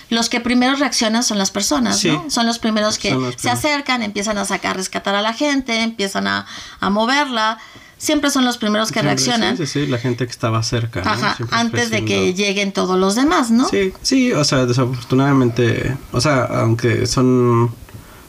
los 0.10 0.30
que 0.30 0.40
primero 0.40 0.76
reaccionan 0.76 1.24
son 1.24 1.38
las 1.38 1.52
personas, 1.52 2.00
Sí. 2.00 2.10
¿no? 2.10 2.30
Son 2.30 2.46
los 2.46 2.58
primeros 2.60 2.98
que 3.00 3.12
los 3.12 3.32
se 3.34 3.38
primeros. 3.40 3.60
acercan, 3.60 4.04
empiezan 4.04 4.38
a 4.38 4.46
sacar, 4.46 4.78
rescatar 4.78 5.16
a 5.16 5.22
la 5.22 5.34
gente, 5.34 5.82
empiezan 5.82 6.28
a, 6.28 6.46
a 6.80 6.90
moverla. 6.90 7.58
Siempre 8.02 8.32
son 8.32 8.46
los 8.46 8.58
primeros 8.58 8.88
que 8.92 9.02
Siempre, 9.02 9.10
reaccionan. 9.16 9.58
Sí, 9.58 9.68
sí, 9.68 9.82
sí, 9.82 9.86
la 9.88 10.00
gente 10.00 10.26
que 10.26 10.32
estaba 10.32 10.64
cerca. 10.64 11.02
Ajá, 11.06 11.38
antes 11.52 11.92
de 11.92 12.04
que 12.04 12.34
lleguen 12.34 12.72
todos 12.72 12.98
los 13.00 13.14
demás, 13.14 13.52
¿no? 13.52 13.68
Sí, 13.70 13.94
sí, 14.02 14.34
o 14.34 14.44
sea, 14.44 14.66
desafortunadamente, 14.66 15.96
o 16.12 16.20
sea, 16.20 16.46
aunque 16.46 17.06
son, 17.06 17.66
o 17.66 17.72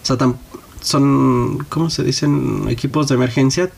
sea, 0.02 0.18
tan- 0.18 0.36
son, 0.82 1.64
¿cómo 1.70 1.88
se 1.88 2.02
dicen? 2.04 2.66
Equipos 2.68 3.08
de 3.08 3.14
emergencia, 3.14 3.70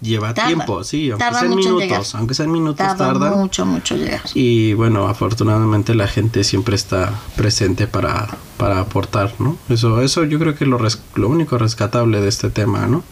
lleva 0.00 0.34
Tarda. 0.34 0.48
tiempo, 0.48 0.82
sí, 0.82 1.10
aunque 1.10 1.24
Tarda 1.24 1.38
sean 1.40 1.54
minutos, 1.54 2.14
aunque 2.16 2.34
sean 2.34 2.50
minutos 2.50 2.78
Tarda 2.78 2.96
tardan. 2.96 3.38
mucho, 3.38 3.64
mucho 3.66 3.96
llegar. 3.96 4.22
Y 4.34 4.72
bueno, 4.74 5.06
afortunadamente 5.06 5.94
la 5.94 6.08
gente 6.08 6.42
siempre 6.44 6.74
está 6.74 7.12
presente 7.36 7.86
para, 7.86 8.26
para 8.56 8.80
aportar, 8.80 9.32
¿no? 9.38 9.56
Eso, 9.68 10.02
eso 10.02 10.24
yo 10.24 10.38
creo 10.40 10.56
que 10.56 10.64
es 10.64 10.70
lo, 10.70 10.78
res- 10.78 11.00
lo 11.14 11.28
único 11.28 11.56
rescatable 11.56 12.20
de 12.20 12.28
este 12.28 12.50
tema, 12.50 12.86
¿no? 12.86 13.04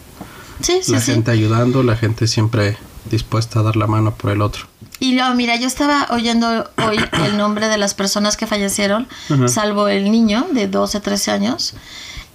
Sí, 0.61 0.81
sí, 0.83 0.93
la 0.93 1.01
sí. 1.01 1.13
gente 1.13 1.31
ayudando, 1.31 1.83
la 1.83 1.97
gente 1.97 2.27
siempre 2.27 2.77
dispuesta 3.11 3.61
a 3.61 3.63
dar 3.63 3.77
la 3.77 3.87
mano 3.87 4.15
por 4.15 4.31
el 4.31 4.41
otro. 4.43 4.67
Y 5.01 5.15
luego, 5.15 5.35
mira, 5.35 5.57
yo 5.57 5.67
estaba 5.67 6.07
oyendo 6.11 6.71
hoy 6.87 6.99
el 7.27 7.37
nombre 7.37 7.69
de 7.69 7.77
las 7.79 7.95
personas 7.95 8.37
que 8.37 8.47
fallecieron, 8.47 9.09
salvo 9.47 9.89
el 9.89 10.11
niño 10.11 10.47
de 10.53 10.69
12, 10.69 11.01
13 11.01 11.31
años. 11.33 11.75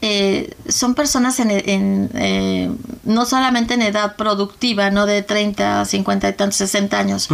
Eh, 0.02 0.56
son 0.70 0.96
personas 0.96 1.40
en, 1.40 1.52
en, 1.52 2.10
eh, 2.14 2.72
no 3.04 3.26
solamente 3.26 3.74
en 3.74 3.82
edad 3.82 4.16
productiva, 4.16 4.92
no 4.92 5.06
de 5.06 5.24
30, 5.24 5.84
50 5.86 6.30
y 6.30 6.34
tantos, 6.34 6.56
60 6.58 6.98
años, 7.00 7.28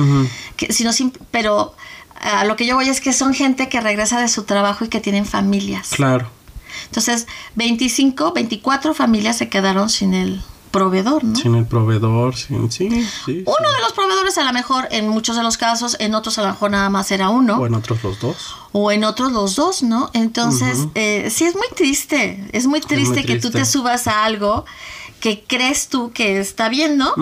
que, 0.56 0.72
sino 0.74 0.92
sim- 0.94 1.12
pero 1.32 1.76
a 2.20 2.44
lo 2.46 2.56
que 2.56 2.66
yo 2.66 2.76
voy 2.76 2.90
es 2.90 3.02
que 3.02 3.14
son 3.14 3.34
gente 3.36 3.70
que 3.70 3.82
regresa 3.82 4.20
de 4.20 4.28
su 4.30 4.44
trabajo 4.44 4.86
y 4.86 4.88
que 4.88 5.00
tienen 5.00 5.26
familias. 5.26 5.90
Claro. 5.90 6.30
Entonces, 6.86 7.28
25, 7.56 8.32
24 8.34 8.94
familias 8.96 9.38
se 9.38 9.48
quedaron 9.50 9.90
sin 9.90 10.14
el 10.16 10.42
proveedor, 10.72 11.24
¿no? 11.24 11.36
Sin 11.36 11.56
el 11.56 11.66
proveedor, 11.66 12.36
sin, 12.36 12.72
sí, 12.72 12.90
sí. 13.26 13.44
Uno 13.46 13.72
de 13.72 13.82
los 13.82 13.94
proveedores 13.94 14.38
a 14.38 14.44
lo 14.44 14.54
mejor 14.54 14.88
en 14.92 15.08
muchos 15.08 15.36
de 15.36 15.44
los 15.44 15.58
casos, 15.58 15.96
en 16.00 16.16
otros 16.16 16.38
a 16.38 16.42
lo 16.44 16.50
mejor 16.50 16.72
nada 16.72 16.90
más 16.90 17.12
era 17.12 17.30
uno, 17.30 17.58
O 17.58 17.66
en 17.66 17.74
otros 17.76 18.04
los 18.04 18.20
dos. 18.20 18.56
o 18.72 18.92
en 18.92 19.04
otros 19.04 19.32
los 19.32 19.56
dos, 19.56 19.84
¿no? 19.84 20.10
Entonces, 20.14 20.88
eh, 20.96 21.30
sí 21.32 21.46
es 21.46 21.56
muy 21.56 21.68
triste, 21.76 22.48
es 22.52 22.68
muy 22.68 22.82
triste 22.82 23.24
que 23.24 23.40
tú 23.40 23.52
te 23.52 23.66
subas 23.66 24.08
a 24.08 24.26
algo 24.26 24.66
que 25.20 25.44
crees 25.48 25.88
tú 25.88 26.12
que 26.12 26.40
está 26.40 26.70
bien, 26.70 26.98
¿no? 26.98 27.14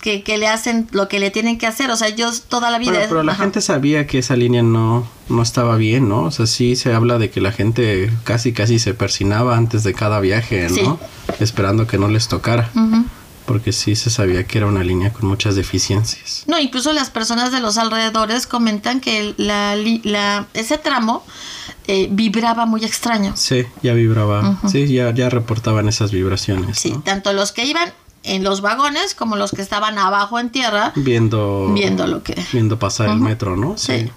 Que, 0.00 0.22
que 0.22 0.38
le 0.38 0.48
hacen 0.48 0.88
lo 0.92 1.08
que 1.08 1.20
le 1.20 1.30
tienen 1.30 1.58
que 1.58 1.66
hacer, 1.66 1.90
o 1.90 1.96
sea, 1.96 2.08
yo 2.08 2.30
toda 2.48 2.70
la 2.70 2.78
vida... 2.78 2.92
Bueno, 2.92 3.06
pero 3.08 3.22
la 3.22 3.32
ajá. 3.32 3.42
gente 3.42 3.60
sabía 3.60 4.06
que 4.06 4.18
esa 4.18 4.34
línea 4.34 4.62
no, 4.62 5.06
no 5.28 5.42
estaba 5.42 5.76
bien, 5.76 6.08
¿no? 6.08 6.22
O 6.22 6.30
sea, 6.30 6.46
sí 6.46 6.74
se 6.74 6.94
habla 6.94 7.18
de 7.18 7.28
que 7.28 7.42
la 7.42 7.52
gente 7.52 8.10
casi 8.24 8.54
casi 8.54 8.78
se 8.78 8.94
persinaba 8.94 9.58
antes 9.58 9.84
de 9.84 9.92
cada 9.92 10.18
viaje, 10.20 10.68
¿no? 10.70 10.74
Sí. 10.74 11.34
Esperando 11.40 11.86
que 11.86 11.98
no 11.98 12.08
les 12.08 12.28
tocara. 12.28 12.70
Ujú. 12.74 13.04
Porque 13.44 13.72
sí 13.72 13.94
se 13.94 14.10
sabía 14.10 14.46
que 14.46 14.58
era 14.58 14.68
una 14.68 14.82
línea 14.84 15.12
con 15.12 15.28
muchas 15.28 15.54
deficiencias. 15.56 16.44
No, 16.46 16.58
incluso 16.58 16.92
las 16.92 17.10
personas 17.10 17.52
de 17.52 17.60
los 17.60 17.76
alrededores 17.76 18.46
comentan 18.46 19.00
que 19.00 19.34
la, 19.36 19.76
la, 20.04 20.46
ese 20.54 20.78
tramo 20.78 21.24
eh, 21.88 22.08
vibraba 22.10 22.64
muy 22.64 22.84
extraño. 22.84 23.32
Sí, 23.36 23.66
ya 23.82 23.92
vibraba. 23.92 24.60
Sí, 24.70 24.86
ya, 24.86 25.12
ya 25.12 25.28
reportaban 25.28 25.88
esas 25.88 26.10
vibraciones. 26.12 26.78
Sí, 26.78 26.92
¿no? 26.92 27.02
tanto 27.02 27.32
los 27.32 27.52
que 27.52 27.64
iban 27.64 27.92
en 28.22 28.44
los 28.44 28.60
vagones 28.60 29.14
como 29.14 29.36
los 29.36 29.50
que 29.52 29.62
estaban 29.62 29.98
abajo 29.98 30.38
en 30.38 30.50
tierra 30.50 30.92
Viendo, 30.96 31.72
viendo 31.72 32.06
lo 32.06 32.22
que... 32.22 32.34
viendo 32.52 32.78
pasar 32.78 33.08
el 33.08 33.16
metro, 33.20 33.56
¿no? 33.56 33.78
Sí. 33.78 34.10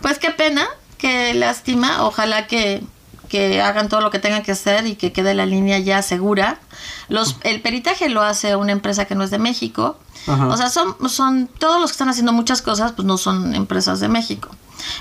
Pues 0.00 0.18
qué 0.18 0.30
pena, 0.30 0.66
qué 0.98 1.32
lástima. 1.34 2.04
Ojalá 2.04 2.46
que, 2.46 2.82
que 3.28 3.62
hagan 3.62 3.88
todo 3.88 4.00
lo 4.00 4.10
que 4.10 4.18
tengan 4.18 4.42
que 4.42 4.52
hacer 4.52 4.86
y 4.86 4.94
que 4.96 5.12
quede 5.12 5.34
la 5.34 5.46
línea 5.46 5.78
ya 5.78 6.02
segura. 6.02 6.60
Los, 7.08 7.36
el 7.42 7.60
peritaje 7.62 8.08
lo 8.08 8.22
hace 8.22 8.56
una 8.56 8.72
empresa 8.72 9.04
que 9.06 9.14
no 9.14 9.24
es 9.24 9.30
de 9.30 9.38
México. 9.38 9.98
Ajá. 10.26 10.48
O 10.48 10.56
sea, 10.56 10.68
son, 10.68 10.96
son 11.08 11.48
todos 11.58 11.80
los 11.80 11.90
que 11.90 11.94
están 11.94 12.08
haciendo 12.10 12.32
muchas 12.32 12.60
cosas, 12.60 12.92
pues 12.92 13.06
no 13.06 13.16
son 13.16 13.54
empresas 13.54 14.00
de 14.00 14.08
México. 14.08 14.50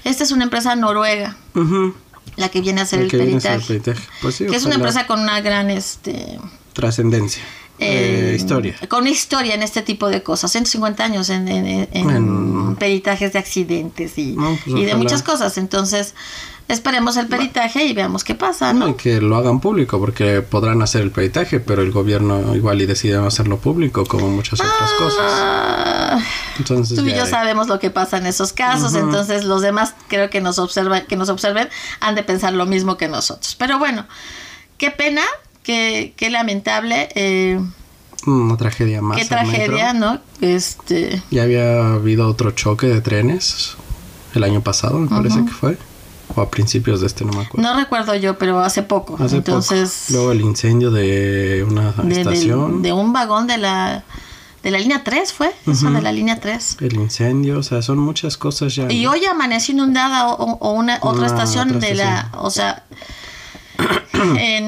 Esta 0.03 0.23
es 0.23 0.31
una 0.31 0.43
empresa 0.43 0.75
noruega, 0.75 1.35
Ujú. 1.55 1.93
la 2.37 2.49
que 2.49 2.61
viene 2.61 2.81
a 2.81 2.83
hacer 2.83 3.01
El 3.01 3.09
viene 3.09 3.37
a 3.37 3.57
peritaje. 3.57 3.95
Pues 4.21 4.35
sí, 4.35 4.45
que 4.45 4.55
es 4.55 4.65
una 4.65 4.75
empresa 4.75 5.07
con 5.07 5.19
una 5.19 5.41
gran 5.41 5.69
este 5.69 6.39
Trascendencia. 6.73 7.43
Eh, 7.79 8.31
eh, 8.31 8.35
historia. 8.35 8.75
Con 8.89 9.01
una 9.01 9.09
historia 9.09 9.53
en 9.55 9.63
este 9.63 9.81
tipo 9.81 10.09
de 10.09 10.21
cosas. 10.23 10.51
150 10.51 11.03
años 11.03 11.29
en, 11.29 11.47
en- 11.47 11.87
en 11.91 12.09
En- 12.09 12.75
peritajes 12.77 13.33
de 13.33 13.39
accidentes 13.39 14.17
y, 14.17 14.33
No, 14.33 14.57
pues 14.65 14.75
y 14.75 14.85
de 14.85 14.95
muchas 14.95 15.23
cosas. 15.23 15.57
Entonces, 15.57 16.13
esperemos 16.67 17.17
el 17.17 17.27
peritaje 17.27 17.85
y 17.85 17.93
veamos 17.93 18.23
qué 18.23 18.35
pasa, 18.35 18.73
No, 18.73 18.89
y 18.89 18.93
que 18.95 19.19
lo 19.21 19.37
hagan 19.37 19.59
público, 19.59 19.97
porque 19.99 20.41
podrán 20.41 20.81
hacer 20.81 21.01
el 21.01 21.11
peritaje, 21.11 21.59
pero 21.59 21.81
el 21.81 21.91
gobierno 21.91 22.55
igual 22.55 22.81
y 22.81 22.85
decide 22.85 23.15
hacerlo 23.17 23.57
público, 23.59 24.05
como 24.05 24.29
muchas 24.29 24.59
otras 24.59 24.91
cosas. 24.97 25.25
Ah, 25.31 26.19
Entonces, 26.57 26.97
Tú 26.99 27.05
y 27.07 27.13
yo 27.15 27.25
sabemos 27.25 27.67
lo 27.67 27.79
que 27.79 27.89
pasa 27.89 28.17
en 28.17 28.25
esos 28.27 28.51
casos, 28.53 28.93
entonces 28.95 29.45
los 29.45 29.61
demás 29.61 29.93
creo 30.09 30.29
que 30.29 30.41
nos 30.41 30.59
observan, 30.59 31.05
que 31.07 31.15
nos 31.15 31.29
observen 31.29 31.69
han 32.01 32.15
de 32.15 32.23
pensar 32.23 32.53
lo 32.53 32.65
mismo 32.65 32.97
que 32.97 33.07
nosotros. 33.07 33.55
Pero 33.55 33.79
bueno, 33.79 34.05
qué 34.77 34.91
pena, 34.91 35.23
qué, 35.69 36.13
qué 36.17 36.29
lamentable, 36.31 37.09
eh, 37.15 37.59
Una 38.25 38.57
tragedia 38.57 39.01
más. 39.03 39.17
qué 39.17 39.23
al 39.35 39.45
metro. 39.47 39.65
tragedia, 39.65 39.93
¿no? 39.93 40.19
Este, 40.41 41.21
Ya 41.29 41.43
había 41.43 41.93
habido 41.93 42.27
otro 42.27 42.51
choque 42.51 42.87
de 42.87 43.01
trenes 43.01 43.75
el 44.33 44.43
año 44.43 44.61
pasado, 44.61 44.97
me 44.97 45.07
parece 45.07 45.45
que 45.45 45.51
fue. 45.51 45.77
O 46.35 46.41
a 46.41 46.49
principios 46.51 47.01
de 47.01 47.07
este, 47.07 47.25
no 47.25 47.33
me 47.33 47.43
acuerdo. 47.45 47.67
no 47.67 47.75
recuerdo 47.79 48.15
yo, 48.15 48.37
pero 48.37 48.59
hace 48.61 48.83
poco. 48.83 49.17
Hace 49.23 49.37
entonces, 49.37 50.05
poco. 50.07 50.13
Luego 50.17 50.31
el 50.31 50.41
incendio 50.41 50.91
de 50.91 51.65
una 51.67 51.91
de, 51.93 52.21
estación. 52.21 52.81
de 52.83 52.93
un 52.93 53.13
vagón 53.13 53.45
de 53.47 53.57
la 53.57 54.03
de 54.61 54.71
la 54.71 54.77
línea 54.79 55.03
3 55.03 55.31
fue, 55.33 55.51
eso 55.67 55.85
Ujú. 55.87 55.95
de 55.95 56.01
la 56.01 56.11
línea 56.11 56.39
3. 56.39 56.77
El 56.81 56.95
incendio, 56.97 57.59
o 57.59 57.63
sea, 57.63 57.81
son 57.81 57.97
muchas 57.97 58.37
cosas 58.37 58.75
ya. 58.75 58.91
Y 58.91 59.05
hoy 59.07 59.23
amaneció 59.25 59.73
inundada 59.73 60.27
o, 60.27 60.57
o- 60.59 60.71
una 60.73 60.97
otra 61.01 61.11
Una 61.19 61.27
estación 61.27 61.69
otra 61.75 61.87
de 61.87 61.95
la, 61.95 62.29
o 62.37 62.49
sea, 62.51 62.83
en, 64.37 64.65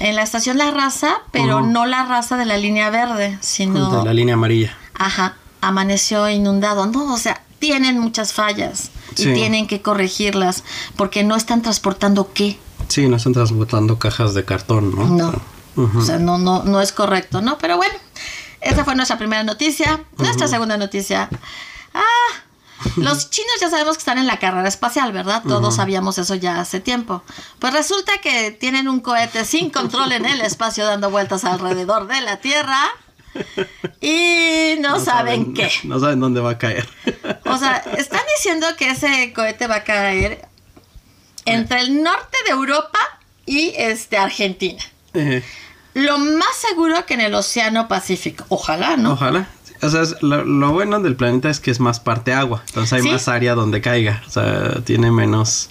en 0.00 0.16
la 0.16 0.22
estación 0.22 0.58
La 0.58 0.70
Raza, 0.70 1.14
pero 1.30 1.60
no 1.62 1.86
la 1.86 2.04
raza 2.04 2.36
de 2.36 2.44
la 2.44 2.56
línea 2.56 2.90
verde, 2.90 3.38
sino, 3.40 3.98
De 3.98 4.04
la 4.04 4.14
línea 4.14 4.34
amarilla. 4.34 4.76
ajá, 4.94 5.36
amaneció 5.60 6.28
inundado. 6.28 6.86
No, 6.86 7.12
o 7.12 7.18
sea, 7.18 7.42
tienen 7.58 7.98
muchas 7.98 8.32
fallas 8.32 8.90
y 9.16 9.22
Sí. 9.24 9.32
tienen 9.34 9.66
que 9.66 9.82
corregirlas 9.82 10.64
porque 10.96 11.22
no 11.24 11.36
están 11.36 11.62
transportando 11.62 12.32
qué. 12.32 12.58
Sí, 12.88 13.06
no 13.08 13.16
están 13.16 13.32
transportando 13.32 13.98
cajas 13.98 14.34
de 14.34 14.44
cartón, 14.44 14.94
¿no? 14.94 15.06
No. 15.06 15.32
O 15.98 16.02
sea, 16.02 16.18
no, 16.18 16.36
no, 16.38 16.64
no 16.64 16.80
es 16.80 16.92
correcto, 16.92 17.40
¿no? 17.40 17.56
Pero 17.58 17.76
bueno, 17.78 17.94
esa 18.60 18.84
fue 18.84 18.94
nuestra 18.94 19.16
primera 19.16 19.42
noticia. 19.44 20.00
Nuestra 20.18 20.46
segunda 20.48 20.76
noticia. 20.76 21.28
Ah, 21.94 22.41
los 22.96 23.30
chinos 23.30 23.54
ya 23.60 23.70
sabemos 23.70 23.96
que 23.96 24.00
están 24.00 24.18
en 24.18 24.26
la 24.26 24.38
carrera 24.38 24.68
espacial, 24.68 25.12
¿verdad? 25.12 25.42
Todos 25.46 25.76
sabíamos 25.76 26.18
eso 26.18 26.34
ya 26.34 26.60
hace 26.60 26.80
tiempo. 26.80 27.22
Pues 27.58 27.72
resulta 27.72 28.12
que 28.22 28.50
tienen 28.50 28.88
un 28.88 29.00
cohete 29.00 29.44
sin 29.44 29.70
control 29.70 30.12
en 30.12 30.24
el 30.24 30.40
espacio 30.40 30.84
dando 30.84 31.10
vueltas 31.10 31.44
alrededor 31.44 32.06
de 32.06 32.20
la 32.20 32.38
Tierra 32.38 32.90
y 34.00 34.74
no, 34.80 35.00
saben, 35.00 35.54
qué. 35.54 35.70
No 35.84 35.98
saben 35.98 36.20
dónde 36.20 36.40
va 36.40 36.50
a 36.50 36.58
caer. 36.58 36.88
O 37.46 37.56
sea, 37.56 37.76
están 37.96 38.22
diciendo 38.36 38.66
que 38.76 38.90
ese 38.90 39.32
cohete 39.32 39.66
va 39.66 39.76
a 39.76 39.84
caer 39.84 40.46
entre 41.44 41.80
el 41.80 42.02
norte 42.02 42.36
de 42.46 42.52
Europa 42.52 42.98
y 43.46 43.72
este 43.76 44.16
Argentina. 44.16 44.82
Lo 45.94 46.18
más 46.18 46.56
seguro 46.56 47.04
que 47.06 47.14
en 47.14 47.20
el 47.20 47.34
Océano 47.34 47.88
Pacífico. 47.88 48.44
Ojalá, 48.48 48.96
¿no? 48.96 49.12
Ojalá. 49.12 49.48
O 49.82 49.88
sea, 49.90 50.02
lo, 50.20 50.44
lo 50.44 50.70
bueno 50.72 51.00
del 51.00 51.16
planeta 51.16 51.50
es 51.50 51.58
que 51.60 51.70
es 51.70 51.80
más 51.80 51.98
parte 52.00 52.32
agua. 52.32 52.62
Entonces 52.68 52.92
hay 52.92 53.02
Sí. 53.02 53.10
más 53.10 53.28
área 53.28 53.54
donde 53.54 53.80
caiga. 53.80 54.22
O 54.26 54.30
sea, 54.30 54.80
tiene 54.84 55.10
menos, 55.10 55.70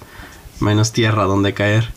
menos 0.59 0.91
tierra 0.91 1.23
donde 1.23 1.53
caer. 1.53 1.89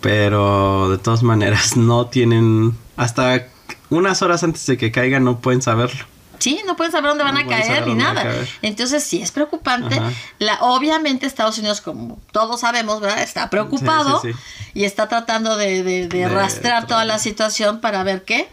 Pero 0.00 0.88
de 0.90 0.98
todas 0.98 1.22
maneras 1.22 1.76
no 1.76 2.06
tienen... 2.06 2.76
Hasta 2.96 3.46
unas 3.90 4.22
horas 4.22 4.42
antes 4.42 4.64
de 4.66 4.76
que 4.76 4.90
caiga 4.90 5.20
no 5.20 5.40
pueden 5.40 5.62
saberlo. 5.62 6.04
Sí, 6.38 6.60
no 6.66 6.74
pueden 6.74 6.90
saber 6.92 7.10
dónde 7.10 7.24
van 7.24 7.34
No 7.34 7.40
a 7.40 7.46
caer 7.46 7.86
ni 7.86 7.94
nada. 7.94 8.24
Entonces 8.62 9.02
sí 9.04 9.20
es 9.20 9.30
preocupante. 9.30 9.96
Ajá. 9.98 10.10
La, 10.38 10.58
obviamente 10.62 11.26
Estados 11.26 11.58
Unidos, 11.58 11.82
como 11.82 12.18
todos 12.32 12.60
sabemos, 12.60 13.00
¿verdad? 13.02 13.22
Está 13.22 13.50
preocupado 13.50 14.20
Sí, 14.22 14.32
sí, 14.32 14.38
y 14.72 14.84
está 14.84 15.06
tratando 15.08 15.56
de, 15.58 15.82
de- 15.82 16.08
de 16.08 16.18
De 16.20 16.28
rastrear 16.30 16.86
toda 16.86 17.04
la 17.04 17.18
situación 17.18 17.80
para 17.82 18.02
ver 18.04 18.24
qué. 18.24 18.48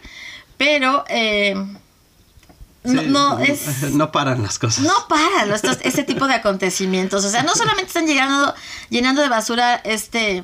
Pero 0.57 1.05
eh, 1.07 1.55
Sí, 2.87 3.07
no 3.07 3.39
es... 3.39 3.83
No 3.93 4.11
paran 4.11 4.41
las 4.43 4.57
cosas. 4.59 4.83
No 4.85 4.93
para 5.09 5.45
los- 5.45 5.63
estos- 5.63 5.79
este 5.83 6.03
tipo 6.03 6.27
de 6.27 6.35
acontecimientos. 6.35 7.25
O 7.25 7.29
sea, 7.29 7.43
no 7.43 7.53
solamente 7.55 7.87
están 7.87 8.07
llegando, 8.07 8.53
llenando 8.89 9.21
de 9.21 9.29
basura 9.29 9.75
este 9.83 10.43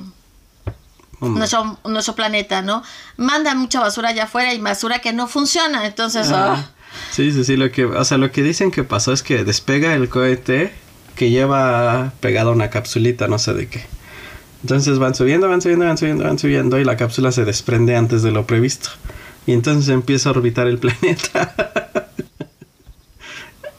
nuestro, 1.22 1.80
nuestro 1.86 2.16
planeta, 2.16 2.62
¿no? 2.62 2.84
Mandan 3.18 3.58
mucha 3.58 3.80
basura 3.80 4.10
allá 4.10 4.26
afuera 4.26 4.54
y 4.54 4.60
basura 4.60 5.00
que 5.00 5.14
no 5.14 5.28
funciona. 5.28 5.86
Entonces, 5.86 6.30
Ah, 6.32 6.56
ah, 6.58 6.70
Sí, 7.12 7.32
sí, 7.32 7.44
sí, 7.44 7.56
lo 7.58 7.72
que, 7.72 7.86
o 7.86 8.04
sea, 8.06 8.18
lo 8.18 8.32
que 8.32 8.44
dicen 8.44 8.70
que 8.72 8.84
pasó 8.84 9.14
es 9.14 9.24
que 9.24 9.44
despega 9.44 9.94
el 9.96 10.10
cohete 10.10 10.74
que 11.16 11.30
lleva 11.30 12.12
pegada 12.20 12.52
una 12.52 12.70
capsulita, 12.70 13.28
no 13.28 13.40
sé 13.40 13.54
de 13.54 13.68
qué. 13.68 13.86
Entonces 14.64 15.00
van 15.00 15.16
subiendo, 15.16 15.48
van 15.50 15.62
subiendo, 15.62 15.86
van 15.86 15.98
subiendo, 15.98 16.24
van 16.24 16.38
subiendo 16.40 16.80
y 16.80 16.84
la 16.86 16.96
cápsula 16.98 17.32
se 17.32 17.46
desprende 17.46 17.96
antes 17.96 18.22
de 18.22 18.32
lo 18.32 18.46
previsto. 18.46 18.90
Y 19.46 19.54
entonces 19.54 19.90
empieza 19.90 20.30
a 20.30 20.32
orbitar 20.34 20.68
el 20.68 20.78
planeta. 20.80 21.54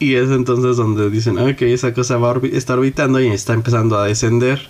Y 0.05 0.15
es 0.17 0.31
entonces 0.31 0.77
donde 0.77 1.11
dicen, 1.11 1.39
ok, 1.39 1.63
esa 1.63 1.93
cosa 1.95 2.17
va 2.19 2.35
orbi- 2.35 2.55
está 2.55 2.75
orbitando 2.75 3.21
y 3.21 3.29
está 3.29 3.53
empezando 3.55 3.99
a 3.99 4.05
descender 4.07 4.69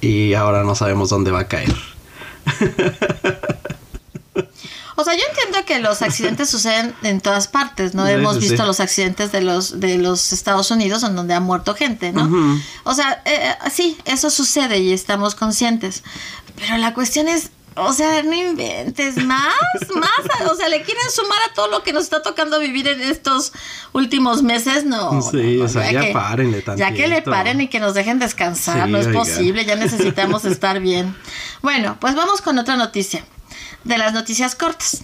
y 0.00 0.34
ahora 0.34 0.64
no 0.64 0.74
sabemos 0.74 1.08
dónde 1.10 1.30
va 1.30 1.40
a 1.40 1.48
caer. 1.48 1.74
O 4.96 5.02
sea, 5.02 5.14
yo 5.14 5.22
entiendo 5.28 5.58
que 5.66 5.80
los 5.80 6.02
accidentes 6.02 6.48
suceden 6.48 6.94
en 7.02 7.20
todas 7.20 7.48
partes, 7.48 7.94
¿no? 7.94 8.06
Sí, 8.06 8.12
Hemos 8.12 8.38
visto 8.38 8.58
sí. 8.62 8.62
los 8.62 8.78
accidentes 8.78 9.32
de 9.32 9.42
los 9.42 9.80
de 9.80 9.98
los 9.98 10.32
Estados 10.32 10.70
Unidos 10.70 11.02
en 11.02 11.16
donde 11.16 11.34
ha 11.34 11.40
muerto 11.40 11.74
gente, 11.74 12.12
¿no? 12.12 12.30
O 12.84 12.94
sea, 12.94 13.20
eh, 13.24 13.34
eh, 13.34 13.70
sí, 13.72 13.98
eso 14.04 14.30
sucede 14.30 14.78
y 14.78 14.92
estamos 14.92 15.34
conscientes. 15.34 16.04
Pero 16.56 16.76
la 16.78 16.94
cuestión 16.94 17.26
es, 17.26 17.50
o 17.76 17.92
sea, 17.92 18.22
no 18.22 18.32
inventes 18.34 19.16
más, 19.24 19.52
más, 19.94 20.50
o 20.50 20.54
sea, 20.56 20.68
le 20.68 20.82
quieren 20.82 21.04
sumar 21.10 21.38
a 21.50 21.54
todo 21.54 21.68
lo 21.68 21.82
que 21.82 21.92
nos 21.92 22.04
está 22.04 22.22
tocando 22.22 22.58
vivir 22.60 22.86
en 22.88 23.00
estos 23.00 23.52
últimos 23.92 24.42
meses, 24.42 24.84
no. 24.84 25.20
Sí, 25.22 25.56
no, 25.58 25.64
o 25.64 25.68
sea, 25.68 25.90
ya 25.90 26.00
que- 26.02 26.12
párenle 26.12 26.64
Ya 26.76 26.92
que 26.92 27.08
le 27.08 27.22
paren 27.22 27.60
y 27.60 27.68
que 27.68 27.80
nos 27.80 27.94
dejen 27.94 28.18
descansar, 28.18 28.86
Sí, 28.86 28.92
no 28.92 28.98
es 28.98 29.06
oiga. 29.08 29.18
posible, 29.18 29.64
ya 29.64 29.76
necesitamos 29.76 30.44
estar 30.46 30.80
bien. 30.80 31.16
Bueno, 31.62 31.96
pues 32.00 32.14
vamos 32.14 32.40
con 32.42 32.58
otra 32.58 32.76
noticia, 32.76 33.24
de 33.84 33.98
las 33.98 34.12
noticias 34.12 34.54
cortas. 34.54 35.02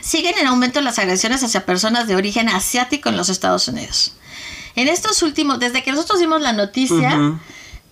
Siguen 0.00 0.34
en 0.38 0.46
aumento 0.46 0.80
las 0.80 0.98
agresiones 0.98 1.42
hacia 1.44 1.66
personas 1.66 2.08
de 2.08 2.16
origen 2.16 2.48
asiático 2.48 3.10
en 3.10 3.16
los 3.16 3.28
Estados 3.28 3.68
Unidos. 3.68 4.14
En 4.76 4.88
estos 4.88 5.22
últimos, 5.22 5.58
desde 5.58 5.82
que 5.84 5.92
nosotros 5.92 6.18
dimos 6.18 6.40
la 6.42 6.52
noticia. 6.52 7.38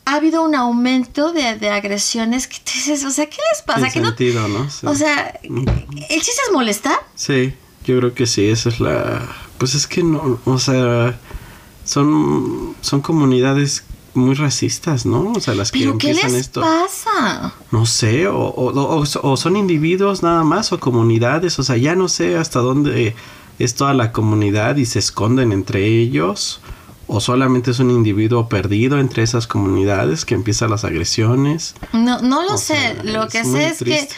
Ha 0.07 0.15
habido 0.17 0.43
un 0.43 0.55
aumento 0.55 1.33
de, 1.33 1.57
de 1.59 1.71
agresiones 1.71 2.47
que 2.47 2.59
dices, 2.65 3.05
o 3.05 3.11
sea, 3.11 3.27
¿qué 3.27 3.39
les 3.53 3.63
pasa? 3.63 3.87
¿Que 3.91 4.01
sentido, 4.03 4.47
¿no? 4.49 4.69
Sí. 4.71 4.87
o 4.87 4.95
sea, 4.95 5.39
¿el 5.43 6.21
chiste 6.21 6.41
es 6.47 6.53
molestar? 6.53 6.99
Sí, 7.15 7.55
yo 7.85 7.99
creo 7.99 8.15
que 8.15 8.27
sí, 8.27 8.49
esa 8.49 8.69
es 8.69 8.81
la... 8.81 9.23
Pues 9.59 9.75
es 9.75 9.87
que 9.87 10.03
no, 10.03 10.39
o 10.45 10.59
sea, 10.59 11.19
son, 11.85 12.75
son 12.81 13.01
comunidades 13.01 13.85
muy 14.15 14.35
racistas, 14.35 15.07
¿no? 15.07 15.33
O 15.33 15.41
sea, 15.41 15.55
las 15.55 15.73
que 15.73 15.81
¿Pero 15.81 15.99
qué 15.99 16.09
empiezan 16.11 16.33
les 16.33 16.43
esto. 16.43 16.61
pasa? 16.61 17.53
No 17.73 17.85
sé, 17.87 18.29
o, 18.29 18.37
o, 18.39 18.73
o- 18.73 19.05
o 19.23 19.37
son 19.37 19.57
individuos 19.57 20.23
nada 20.23 20.45
más, 20.45 20.73
o 20.73 20.79
comunidades, 20.81 21.59
o 21.59 21.63
sea, 21.65 21.77
ya 21.77 21.95
no 21.97 22.09
sé 22.09 22.37
hasta 22.37 22.61
dónde 22.61 23.15
es 23.59 23.75
toda 23.75 23.95
la 23.95 24.13
comunidad 24.13 24.77
y 24.77 24.87
se 24.87 24.99
esconden 24.99 25.51
entre 25.53 25.85
ellos, 25.87 26.61
o 27.07 27.21
solamente 27.21 27.71
es 27.71 27.79
un 27.79 27.91
individuo 27.91 28.49
perdido 28.49 28.99
entre 28.99 29.23
esas 29.23 29.47
comunidades 29.47 30.25
que 30.25 30.35
empiezan 30.35 30.71
las 30.71 30.85
agresiones. 30.85 31.75
No, 31.93 32.21
no 32.21 32.43
lo 32.43 32.55
O 32.55 32.59
sé, 32.59 32.77
sea, 32.77 33.03
lo 33.05 33.29
que 33.29 33.45
sé 33.45 33.69
es 33.69 33.79
triste. 33.79 34.09
que 34.09 34.15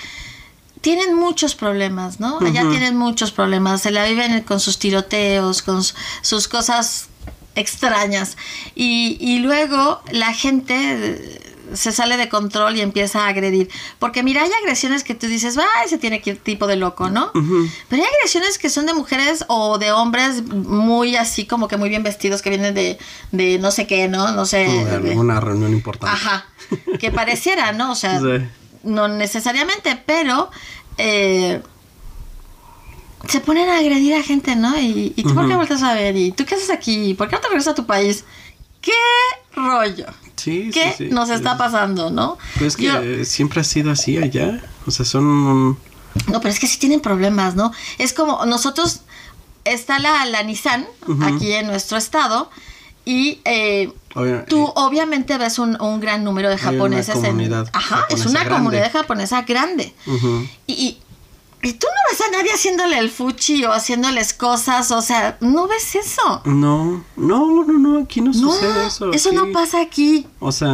tienen 0.81 1.15
muchos 1.17 1.55
problemas, 1.55 2.21
¿no? 2.21 2.39
Allá 2.39 2.63
tienen 2.71 2.97
muchos 2.97 3.33
problemas, 3.33 3.83
se 3.83 3.91
la 3.91 4.07
viven 4.07 4.43
con 4.43 4.61
sus 4.61 4.79
tiroteos, 4.79 5.63
con 5.63 5.83
sus 5.83 6.49
cosas 6.49 7.09
extrañas. 7.57 8.37
Y, 8.75 9.17
y 9.21 9.39
luego 9.41 10.01
la 10.13 10.33
gente 10.33 11.46
se 11.75 11.93
sale 11.93 12.17
de 12.17 12.29
control 12.29 12.77
y 12.77 12.81
empieza 12.81 13.25
a 13.25 13.29
agredir. 13.29 13.69
Porque 13.99 14.23
mira, 14.23 14.43
hay 14.43 14.51
agresiones 14.63 15.05
que 15.05 15.15
tú 15.15 15.27
dices, 15.27 15.59
va, 15.59 15.65
ese 15.85 15.99
tiene 15.99 16.21
que 16.23 16.35
tipo 16.35 16.67
de 16.67 16.77
loco, 16.77 17.11
¿no? 17.11 17.31
Pero 17.33 18.03
hay 18.03 18.09
agresiones 18.19 18.59
que 18.59 18.71
son 18.71 18.87
de 18.87 18.95
mujeres 18.95 19.45
o 19.49 19.79
de 19.79 19.93
hombres 19.93 20.45
muy 20.47 21.17
así, 21.17 21.47
como 21.47 21.69
que 21.69 21.77
muy 21.77 21.89
bien 21.89 22.03
vestidos, 22.03 22.43
que 22.43 22.51
vienen 22.51 22.75
de, 22.75 22.99
de 23.33 23.59
no 23.59 23.71
sé 23.71 23.87
qué, 23.87 24.09
¿no? 24.09 24.33
No 24.33 24.47
sé. 24.47 24.67
De 24.69 25.11
alguna 25.11 25.41
reunión 25.41 25.73
importante. 25.73 26.15
Ajá. 26.15 26.47
Que 26.99 27.11
pareciera, 27.11 27.73
¿no? 27.73 27.93
O 27.93 27.95
sea, 27.95 28.21
Sí. 28.21 28.45
no 28.83 29.09
necesariamente, 29.09 30.01
pero 30.07 30.51
eh, 30.99 31.61
se 33.29 33.41
ponen 33.41 33.69
a 33.69 33.79
agredir 33.79 34.15
a 34.15 34.23
gente, 34.23 34.55
¿no? 34.55 34.79
Y, 34.79 35.13
y 35.17 35.23
tú 35.25 35.35
por 35.35 35.49
qué 35.49 35.57
vueltas 35.57 35.83
a 35.83 35.95
ver, 35.95 36.17
y 36.17 36.31
tú 36.33 36.45
qué 36.45 36.55
haces 36.55 36.71
aquí, 36.71 37.15
¿por 37.15 37.29
qué 37.29 37.35
no 37.37 37.41
te 37.41 37.49
regresas 37.49 37.73
a 37.73 37.75
tu 37.75 37.87
país? 37.87 38.25
¿Qué 38.87 39.61
rollo? 39.61 40.07
Sí, 40.37 40.71
¿Qué 40.73 40.93
sí, 40.97 41.09
sí. 41.09 41.11
nos 41.11 41.29
está 41.31 41.59
pasando, 41.59 42.11
no? 42.11 42.39
Pues 42.59 42.77
que 42.77 42.85
Yo- 42.85 43.25
siempre 43.25 43.61
ha 43.61 43.65
sido 43.65 43.91
así 43.91 44.17
allá. 44.17 44.63
O 44.87 44.91
sea, 44.93 45.05
son... 45.05 45.71
No, 46.29 46.41
pero 46.41 46.49
es 46.49 46.59
que 46.61 46.67
sí 46.67 46.79
tienen 46.79 47.01
problemas, 47.01 47.57
¿no? 47.57 47.73
Es 47.99 48.13
como 48.13 48.45
nosotros, 48.47 49.01
está 49.65 49.99
la, 49.99 50.25
la 50.27 50.43
Nissan 50.45 50.87
aquí 51.23 51.53
en 51.53 51.67
nuestro 51.67 51.99
estado 51.99 52.51
y 53.05 53.41
eh, 53.45 53.93
obvia- 54.15 54.45
tú 54.47 54.67
eh, 54.69 54.73
obviamente 54.77 55.37
ves 55.39 55.59
un, 55.59 55.81
un 55.81 56.01
gran 56.01 56.23
número 56.25 56.49
de 56.49 56.55
Hay 56.55 56.61
una 56.63 56.71
japoneses 56.73 57.17
en... 57.17 57.23
comunidad 57.23 57.69
Ajá, 57.73 58.07
es 58.09 58.25
una 58.27 58.41
grande. 58.45 58.51
comunidad 58.57 58.93
japonesa 58.93 59.43
grande. 59.43 59.95
Y, 60.67 60.73
y, 60.73 60.99
y 61.63 61.73
tú 61.73 61.87
no 61.87 62.11
ves 62.11 62.21
a 62.21 62.31
nadie 62.31 62.53
haciéndole 62.53 62.99
el 62.99 63.11
fuchi 63.11 63.65
o 63.65 63.73
haciéndoles 63.73 64.35
cosas, 64.35 64.91
o 64.93 65.01
sea, 65.03 65.37
no 65.41 65.67
ves 65.67 65.95
eso. 65.97 66.43
No, 66.45 67.05
no, 67.17 67.65
no, 67.65 67.79
no, 67.79 67.99
aquí 68.03 68.21
no, 68.21 68.31
No, 68.33 68.53
sucede 68.53 68.87
eso. 68.87 69.11
eso 69.13 69.33
no 69.33 69.51
pasa 69.53 69.81
aquí. 69.81 70.27
O 70.39 70.53
sea, 70.53 70.69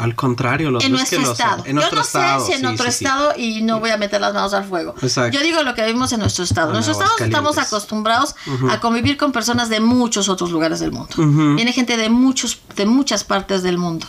al 0.00 0.14
contrario, 0.14 0.70
los 0.70 0.82
en 0.84 0.92
ves 0.92 1.10
que 1.10 1.16
nuestro 1.18 1.30
los- 1.30 1.38
estado. 1.40 1.62
En 1.64 1.66
Yo 1.66 1.72
nuestro 1.74 1.96
no 1.98 2.02
estado, 2.04 2.40
sé 2.40 2.46
si 2.46 2.52
en 2.52 2.60
sí, 2.60 2.66
otro 2.66 2.86
sí, 2.86 2.92
sí. 2.92 3.04
estado 3.04 3.32
y 3.36 3.62
no 3.62 3.80
voy 3.80 3.90
a 3.90 3.96
meter 3.98 4.20
las 4.20 4.32
manos 4.32 4.54
al 4.54 4.64
fuego. 4.64 4.94
Exacto. 5.02 5.36
Yo 5.36 5.42
digo 5.44 5.62
lo 5.62 5.74
que 5.74 5.84
vivimos 5.84 6.12
en 6.12 6.20
nuestro 6.20 6.44
estado. 6.44 6.68
En 6.68 6.72
nuestro 6.74 6.92
estado 6.94 7.12
estamos 7.18 7.58
acostumbrados 7.58 8.34
a 8.70 8.80
convivir 8.80 9.16
con 9.18 9.32
personas 9.32 9.68
de 9.68 9.80
muchos 9.80 10.28
otros 10.28 10.50
lugares 10.52 10.80
del 10.80 10.92
mundo. 10.92 11.14
Viene 11.56 11.72
gente 11.72 11.96
de 11.96 12.08
muchos, 12.08 12.60
de 12.76 12.86
muchas 12.86 13.24
partes 13.24 13.62
del 13.62 13.78
mundo. 13.78 14.06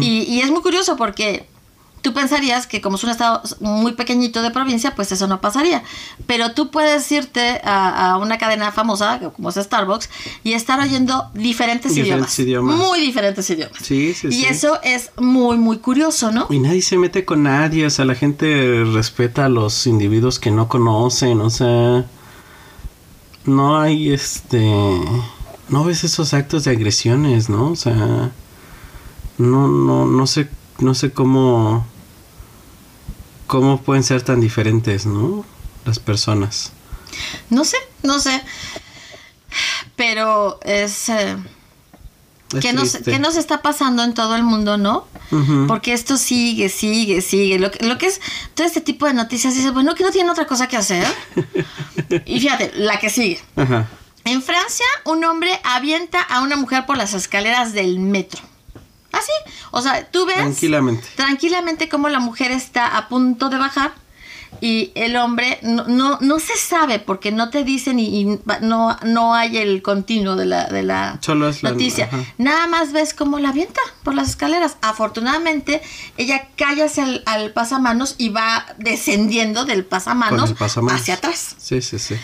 Y 0.00 0.40
es 0.40 0.50
muy 0.50 0.60
curioso 0.62 0.96
porque 0.96 1.48
tú 2.02 2.12
pensarías 2.14 2.66
que 2.66 2.80
como 2.80 2.96
es 2.96 3.04
un 3.04 3.10
estado 3.10 3.42
muy 3.60 3.92
pequeñito 3.92 4.42
de 4.42 4.50
provincia, 4.50 4.94
pues 4.94 5.12
eso 5.12 5.26
no 5.26 5.40
pasaría. 5.40 5.82
Pero 6.26 6.52
tú 6.52 6.70
puedes 6.70 7.10
irte 7.12 7.60
a, 7.64 8.12
a 8.12 8.16
una 8.18 8.38
cadena 8.38 8.72
famosa, 8.72 9.18
como 9.36 9.50
es 9.50 9.56
Starbucks, 9.56 10.08
y 10.44 10.52
estar 10.54 10.80
oyendo 10.80 11.30
diferentes, 11.34 11.94
Diferentes 11.94 12.38
idiomas. 12.38 12.38
idiomas. 12.38 12.76
Muy 12.76 13.00
diferentes 13.00 13.48
idiomas. 13.50 13.78
Sí, 13.82 14.14
sí, 14.14 14.28
y 14.28 14.32
sí. 14.32 14.46
eso 14.46 14.78
es 14.82 15.10
muy, 15.18 15.58
muy 15.58 15.78
curioso, 15.78 16.32
¿no? 16.32 16.46
Y 16.50 16.58
nadie 16.58 16.82
se 16.82 16.96
mete 16.98 17.24
con 17.24 17.42
nadie, 17.42 17.86
o 17.86 17.90
sea, 17.90 18.04
la 18.04 18.14
gente 18.14 18.84
respeta 18.92 19.46
a 19.46 19.48
los 19.48 19.86
individuos 19.86 20.38
que 20.38 20.50
no 20.50 20.68
conocen, 20.68 21.40
o 21.40 21.50
sea, 21.50 22.04
no 23.44 23.80
hay 23.80 24.12
este, 24.12 24.60
no 25.68 25.84
ves 25.84 26.04
esos 26.04 26.34
actos 26.34 26.64
de 26.64 26.72
agresiones, 26.72 27.48
¿no? 27.48 27.70
O 27.70 27.76
sea, 27.76 28.30
no, 29.38 29.68
no, 29.68 30.06
no 30.06 30.26
sé, 30.26 30.48
no 30.80 30.94
sé 30.94 31.12
cómo, 31.12 31.86
cómo 33.46 33.80
pueden 33.82 34.02
ser 34.04 34.22
tan 34.22 34.40
diferentes, 34.40 35.06
¿no? 35.06 35.44
Las 35.84 35.98
personas. 35.98 36.72
No 37.48 37.64
sé, 37.64 37.76
no 38.02 38.18
sé. 38.20 38.42
Pero 39.96 40.58
es... 40.64 41.08
eh, 41.08 41.36
Es 42.54 42.60
¿qué, 42.60 42.72
nos, 42.72 42.96
qué 43.04 43.18
nos 43.18 43.36
está 43.36 43.62
pasando 43.62 44.02
en 44.02 44.14
todo 44.14 44.34
el 44.36 44.42
mundo, 44.42 44.76
no? 44.78 45.06
Porque 45.68 45.92
esto 45.92 46.16
sigue, 46.16 46.68
sigue, 46.68 47.22
sigue. 47.22 47.58
Lo 47.60 47.70
que, 47.70 47.86
lo 47.86 47.96
que 47.98 48.06
es 48.06 48.20
todo 48.54 48.66
este 48.66 48.80
tipo 48.80 49.06
de 49.06 49.14
noticias, 49.14 49.54
dices, 49.54 49.72
bueno, 49.72 49.94
que 49.94 50.02
no 50.02 50.10
tienen 50.10 50.30
otra 50.30 50.46
cosa 50.46 50.66
que 50.66 50.76
hacer. 50.76 51.06
y 52.26 52.40
fíjate, 52.40 52.72
la 52.74 52.98
que 52.98 53.10
sigue. 53.10 53.40
Ajá. 53.54 53.88
En 54.24 54.42
Francia, 54.42 54.86
un 55.04 55.24
hombre 55.24 55.50
avienta 55.64 56.20
a 56.20 56.40
una 56.42 56.56
mujer 56.56 56.84
por 56.84 56.96
las 56.96 57.14
escaleras 57.14 57.72
del 57.72 58.00
metro. 58.00 58.42
Así. 59.12 59.32
O 59.70 59.82
sea, 59.82 60.06
tú 60.10 60.26
ves 60.26 60.36
Tranquilamente. 60.36 61.06
tranquilamente 61.16 61.88
cómo 61.88 62.08
la 62.08 62.18
mujer 62.20 62.50
está 62.52 62.96
a 62.96 63.08
punto 63.08 63.48
de 63.48 63.58
bajar 63.58 63.92
y 64.60 64.90
el 64.96 65.16
hombre 65.16 65.58
no, 65.62 65.84
no, 65.86 66.18
no 66.20 66.38
se 66.40 66.56
sabe 66.56 66.98
porque 66.98 67.30
no 67.30 67.50
te 67.50 67.62
dicen 67.62 68.00
y, 68.00 68.20
y 68.20 68.38
no, 68.62 68.96
no 69.04 69.34
hay 69.34 69.56
el 69.58 69.80
continuo 69.80 70.34
de 70.34 70.44
la, 70.46 70.64
de 70.66 70.82
la 70.82 71.18
Solo 71.22 71.48
es 71.48 71.62
la- 71.62 71.70
noticia. 71.70 72.08
Nada 72.36 72.66
más 72.66 72.92
ves 72.92 73.14
cómo 73.14 73.38
la 73.38 73.50
avienta 73.50 73.80
por 74.02 74.14
las 74.14 74.30
escaleras. 74.30 74.76
Afortunadamente, 74.82 75.82
ella 76.16 76.48
cae 76.56 76.82
hacia 76.82 77.04
el 77.04 77.22
al 77.26 77.52
pasamanos 77.52 78.16
y 78.18 78.30
va 78.30 78.66
descendiendo 78.78 79.64
del 79.64 79.84
pasamanos, 79.84 80.52
pasamanos. 80.54 81.00
hacia 81.00 81.14
atrás. 81.14 81.54
Sí, 81.58 81.80
sí, 81.80 81.98
sí. 82.00 82.16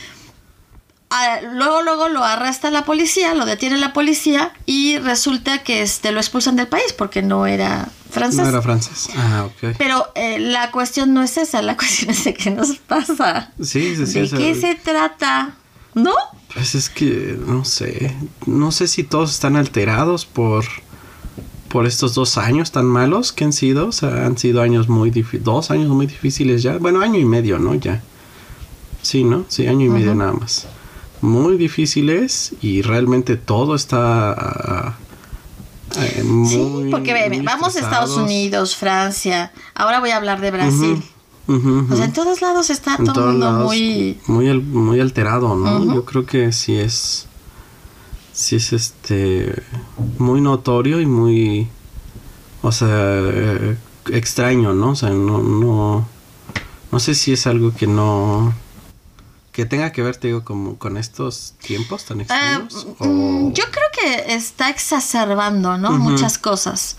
Luego, 1.54 1.82
luego 1.82 2.08
lo 2.08 2.24
arresta 2.24 2.70
la 2.70 2.84
policía, 2.84 3.34
lo 3.34 3.46
detiene 3.46 3.78
la 3.78 3.92
policía 3.92 4.52
y 4.66 4.98
resulta 4.98 5.62
que 5.62 5.82
este, 5.82 6.12
lo 6.12 6.18
expulsan 6.20 6.56
del 6.56 6.66
país 6.66 6.92
porque 6.96 7.22
no 7.22 7.46
era 7.46 7.88
francés. 8.10 8.40
No 8.42 8.48
era 8.48 8.60
francés. 8.60 9.08
Ah, 9.16 9.46
ok. 9.46 9.76
Pero 9.78 10.06
eh, 10.14 10.38
la 10.38 10.70
cuestión 10.72 11.14
no 11.14 11.22
es 11.22 11.36
esa, 11.36 11.62
la 11.62 11.76
cuestión 11.78 12.10
es 12.10 12.24
de 12.24 12.34
qué 12.34 12.50
nos 12.50 12.76
pasa. 12.76 13.52
Sí, 13.62 13.94
sí, 13.96 14.06
sí. 14.06 14.20
¿De 14.20 14.28
qué 14.30 14.54
se 14.54 14.74
trata? 14.74 15.54
¿No? 15.94 16.14
Pues 16.52 16.74
es 16.74 16.90
que 16.90 17.38
no 17.46 17.64
sé, 17.64 18.14
no 18.46 18.72
sé 18.72 18.88
si 18.88 19.02
todos 19.04 19.30
están 19.30 19.56
alterados 19.56 20.26
por 20.26 20.64
por 21.68 21.86
estos 21.86 22.14
dos 22.14 22.38
años 22.38 22.70
tan 22.70 22.86
malos 22.86 23.32
que 23.32 23.44
han 23.44 23.52
sido, 23.52 23.88
o 23.88 23.92
sea, 23.92 24.24
han 24.24 24.38
sido 24.38 24.62
años 24.62 24.88
muy 24.88 25.10
difíciles, 25.10 25.44
dos 25.44 25.70
años 25.70 25.88
muy 25.88 26.06
difíciles 26.06 26.62
ya, 26.62 26.78
bueno, 26.78 27.00
año 27.00 27.18
y 27.18 27.24
medio, 27.24 27.58
¿no? 27.58 27.74
Ya. 27.74 28.02
Sí, 29.02 29.24
¿no? 29.24 29.44
Sí, 29.48 29.66
año 29.66 29.86
y 29.86 29.88
medio 29.88 30.14
nada 30.14 30.32
más. 30.32 30.66
Muy 31.20 31.56
difíciles 31.56 32.54
y 32.60 32.82
realmente 32.82 33.36
todo 33.36 33.74
está 33.74 34.96
eh, 35.96 36.22
muy, 36.22 36.48
sí, 36.48 36.88
porque 36.90 37.28
muy 37.28 37.40
vamos 37.40 37.76
a 37.76 37.80
Estados. 37.80 38.16
Unidos, 38.16 38.76
Francia, 38.76 39.52
ahora 39.74 40.00
voy 40.00 40.10
a 40.10 40.16
hablar 40.16 40.40
de 40.40 40.50
Brasil. 40.50 41.02
Ujú. 41.48 41.86
O 41.90 41.96
sea, 41.96 42.06
en 42.06 42.12
todos 42.12 42.40
lados 42.42 42.70
está 42.70 42.96
En 42.98 43.04
todo 43.06 43.30
el 43.30 43.38
mundo 43.38 43.52
muy... 43.52 44.18
muy 44.26 44.52
muy 44.58 45.00
alterado 45.00 45.54
no 45.54 45.94
yo 45.94 46.04
creo 46.04 46.26
que 46.26 46.50
sí 46.50 46.76
es 46.76 47.26
sí 48.32 48.56
es 48.56 48.72
este 48.72 49.62
muy 50.18 50.40
notorio 50.40 51.00
y 51.00 51.06
muy 51.06 51.68
o 52.62 52.72
sea 52.72 52.88
eh, 52.90 53.76
extraño 54.10 54.74
no 54.74 54.90
o 54.90 54.96
sea 54.96 55.10
no 55.10 55.38
no 55.38 56.08
no 56.90 57.00
sé 57.00 57.14
si 57.14 57.32
es 57.32 57.46
algo 57.46 57.72
que 57.72 57.86
no 57.86 58.52
que 59.56 59.64
tenga 59.64 59.90
que 59.90 60.02
ver 60.02 60.16
te 60.16 60.26
digo 60.28 60.44
como 60.44 60.76
con 60.76 60.98
estos 60.98 61.54
tiempos 61.66 62.04
tan 62.04 62.20
Ah, 62.20 62.22
extraños 62.60 62.86
mm, 63.00 63.46
o- 63.48 63.52
yo 63.54 63.64
creo 63.70 63.88
que 63.98 64.34
está 64.34 64.68
exacerbando, 64.68 65.78
¿no? 65.78 65.92
Muchas 65.92 66.36
cosas 66.36 66.96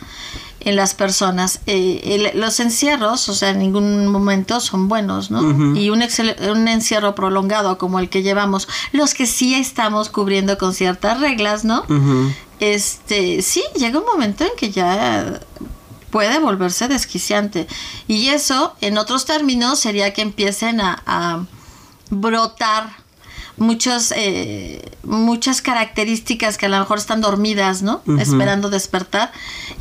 en 0.61 0.75
las 0.75 0.95
personas. 0.95 1.59
Eh, 1.67 2.01
el- 2.33 2.39
los 2.41 2.59
encierros, 2.59 3.29
o 3.29 3.35
sea, 3.35 3.49
en 3.51 3.59
ningún 3.59 4.07
momento 4.07 4.59
son 4.59 4.87
buenos, 4.87 5.29
¿no? 5.29 5.39
Y 5.77 5.91
un, 5.91 6.01
excel- 6.01 6.35
un 6.51 6.67
encierro 6.67 7.13
prolongado 7.13 7.77
como 7.77 7.99
el 7.99 8.09
que 8.09 8.23
llevamos, 8.23 8.67
los 8.91 9.13
que 9.13 9.27
sí 9.27 9.53
estamos 9.53 10.09
cubriendo 10.09 10.57
con 10.57 10.73
ciertas 10.73 11.19
reglas, 11.19 11.63
¿no? 11.63 11.83
Este, 12.59 13.43
sí, 13.43 13.63
llega 13.75 13.99
un 13.99 14.05
momento 14.05 14.43
en 14.45 14.49
que 14.57 14.71
ya 14.71 15.41
puede 16.09 16.39
volverse 16.39 16.87
desquiciante. 16.87 17.67
Y 18.07 18.29
eso, 18.29 18.73
en 18.81 18.97
otros 18.97 19.25
términos, 19.25 19.79
sería 19.79 20.11
que 20.13 20.23
empiecen 20.23 20.81
a, 20.81 21.03
a 21.05 21.45
brotar 22.09 22.89
muchos, 23.57 24.13
eh, 24.15 24.91
muchas 25.03 25.61
características 25.61 26.57
que 26.57 26.67
a 26.67 26.69
lo 26.69 26.79
mejor 26.79 26.99
están 26.99 27.21
dormidas, 27.21 27.81
¿no? 27.81 28.01
Esperando 28.19 28.69
despertar. 28.69 29.31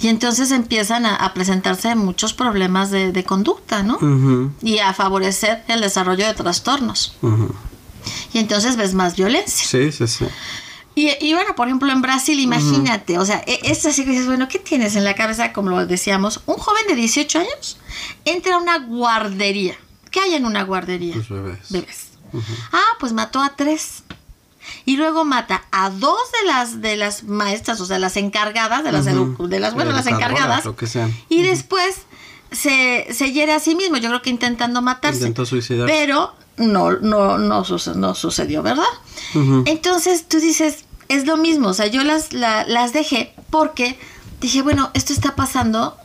Y 0.01 0.09
entonces 0.09 0.51
empiezan 0.51 1.05
a, 1.07 1.15
a 1.17 1.35
presentarse 1.35 1.95
muchos 1.95 2.33
problemas 2.33 2.91
de, 2.91 3.12
de 3.12 3.25
conducta, 3.25 3.83
¿no? 3.83 3.99
Y 4.62 4.79
a 4.79 4.95
favorecer 4.95 5.62
el 5.69 5.81
desarrollo 5.83 6.27
de 6.27 6.35
trastornos. 6.35 7.17
Y 8.33 8.39
entonces 8.39 8.77
ves 8.77 8.95
más 8.95 9.17
violencia. 9.17 9.67
sí 9.67 9.91
sí 9.93 10.07
sí 10.07 10.25
Y, 10.95 11.11
y 11.21 11.35
bueno, 11.35 11.55
por 11.57 11.67
ejemplo, 11.69 11.93
en 11.93 12.01
Brasil, 12.01 12.39
imagínate, 12.41 13.19
o 13.19 13.27
sea, 13.27 13.43
e- 13.47 13.61
es 13.65 13.85
así 13.85 14.05
que 14.05 14.12
dices, 14.12 14.27
bueno, 14.27 14.49
¿qué 14.49 14.59
tienes 14.59 14.97
en 14.97 15.05
la 15.05 15.15
cabeza? 15.15 15.53
Como 15.53 15.69
lo 15.71 15.85
decíamos, 15.87 16.41
un 16.47 16.57
joven 16.57 16.87
de 16.89 16.95
18 16.95 17.41
años 17.41 17.79
entra 18.25 18.55
a 18.55 18.59
una 18.59 18.79
guardería. 18.79 19.75
¿Qué 20.11 20.21
hay 20.21 20.35
en 20.35 20.47
una 20.47 20.62
guardería? 20.62 21.15
Pues 21.15 21.29
bebés. 21.29 21.59
Bebés. 21.69 22.06
Ah, 22.73 22.83
pues 23.01 23.12
mató 23.12 23.41
a 23.43 23.55
tres. 23.57 24.03
Y 24.85 24.97
luego 24.97 25.25
mata 25.25 25.65
a 25.71 25.91
dos 25.91 26.19
de 26.41 26.47
las 26.49 26.81
de 26.81 26.97
las 26.97 27.23
maestras, 27.25 27.81
o 27.81 27.87
sea, 27.87 27.99
las 28.01 28.17
encargadas, 28.17 28.83
de 28.83 28.91
las, 28.93 29.05
de 29.05 29.61
las 29.61 29.75
bueno, 29.75 29.93
las 29.93 30.07
encargadas. 30.09 30.65
lo 30.65 30.75
que 30.75 30.87
sean. 30.89 31.15
Y 31.29 31.43
después 31.43 31.95
se, 32.51 33.07
se 33.12 33.33
hiere 33.33 33.53
a 33.53 33.61
sí 33.61 33.75
mismo, 33.77 33.97
yo 33.97 34.09
creo 34.09 34.23
que 34.23 34.31
intentando 34.31 34.83
matarse. 34.83 35.19
Intentó 35.19 35.47
suicidarse. 35.47 35.93
Pero 35.95 36.35
no, 36.57 36.93
no, 36.93 37.39
no, 37.39 37.65
suce- 37.65 37.95
no 37.95 38.15
sucedió, 38.17 38.62
¿verdad? 38.65 38.85
Entonces 39.67 40.27
tú 40.29 40.39
dices, 40.41 40.85
es 41.09 41.27
lo 41.27 41.37
mismo, 41.37 41.69
o 41.69 41.75
sea, 41.75 41.87
yo 41.87 42.03
las, 42.03 42.33
la- 42.33 42.67
las 42.67 42.93
dejé 42.93 43.35
porque 43.51 43.99
dije, 44.41 44.62
bueno, 44.62 44.91
esto 44.95 45.12
está 45.12 45.37
pasando 45.37 45.97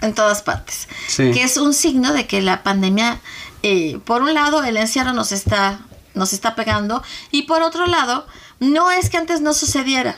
en 0.00 0.14
todas 0.14 0.42
partes. 0.42 0.88
Sí. 1.08 1.30
Que 1.32 1.42
es 1.42 1.56
un 1.58 1.74
signo 1.74 2.12
de 2.12 2.26
que 2.26 2.40
la 2.40 2.62
pandemia, 2.62 3.20
eh, 3.62 3.98
por 4.04 4.22
un 4.22 4.34
lado, 4.34 4.62
el 4.62 4.76
encierro 4.76 5.12
nos 5.12 5.32
está, 5.32 5.80
nos 6.14 6.32
está 6.32 6.54
pegando 6.54 7.02
y 7.30 7.42
por 7.42 7.62
otro 7.62 7.86
lado, 7.86 8.26
no 8.60 8.90
es 8.90 9.10
que 9.10 9.16
antes 9.16 9.40
no 9.40 9.54
sucediera, 9.54 10.16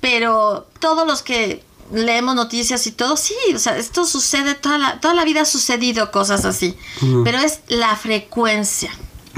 pero 0.00 0.66
todos 0.80 1.06
los 1.06 1.22
que 1.22 1.62
leemos 1.92 2.34
noticias 2.34 2.86
y 2.86 2.92
todo, 2.92 3.16
sí, 3.16 3.34
o 3.54 3.58
sea, 3.58 3.76
esto 3.76 4.04
sucede, 4.04 4.54
toda 4.54 4.78
la, 4.78 5.00
toda 5.00 5.14
la 5.14 5.24
vida 5.24 5.42
ha 5.42 5.44
sucedido 5.44 6.10
cosas 6.10 6.44
así, 6.44 6.76
pero 7.24 7.38
es 7.38 7.60
la 7.68 7.96
frecuencia. 7.96 8.90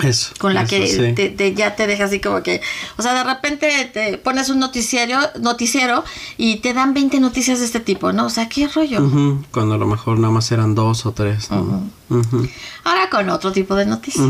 Eso. 0.03 0.33
con 0.39 0.55
la 0.55 0.63
eso 0.63 0.71
que 0.71 0.87
sí. 0.87 1.13
te, 1.15 1.29
te- 1.31 1.55
ya 1.55 1.77
te 1.77 1.87
deja 1.87 2.05
así 2.05 2.21
como 2.21 2.43
que, 2.43 2.61
o 2.97 3.03
sea, 3.03 3.15
de 3.15 3.25
repente 3.25 3.91
te 3.93 4.19
pones 4.19 4.49
un 4.49 4.59
noticiero, 4.59 5.19
noticiero 5.41 6.05
y 6.37 6.57
te 6.57 6.73
dan 6.75 6.95
20 6.95 7.21
noticias 7.21 7.59
de 7.61 7.65
este 7.67 7.81
tipo, 7.81 8.13
¿no? 8.13 8.27
O 8.27 8.31
sea, 8.31 8.49
qué 8.49 8.69
rollo. 8.69 8.99
Cuando 9.53 9.75
a 9.75 9.79
lo 9.79 9.87
mejor 9.87 10.19
nada 10.19 10.33
más 10.33 10.51
eran 10.53 10.75
dos 10.75 11.07
o 11.07 11.13
tres. 11.13 11.51
¿no? 11.51 11.89
Ahora 12.85 13.09
con 13.11 13.29
otro 13.31 13.53
tipo 13.53 13.75
de 13.75 13.87
noticias. 13.87 14.25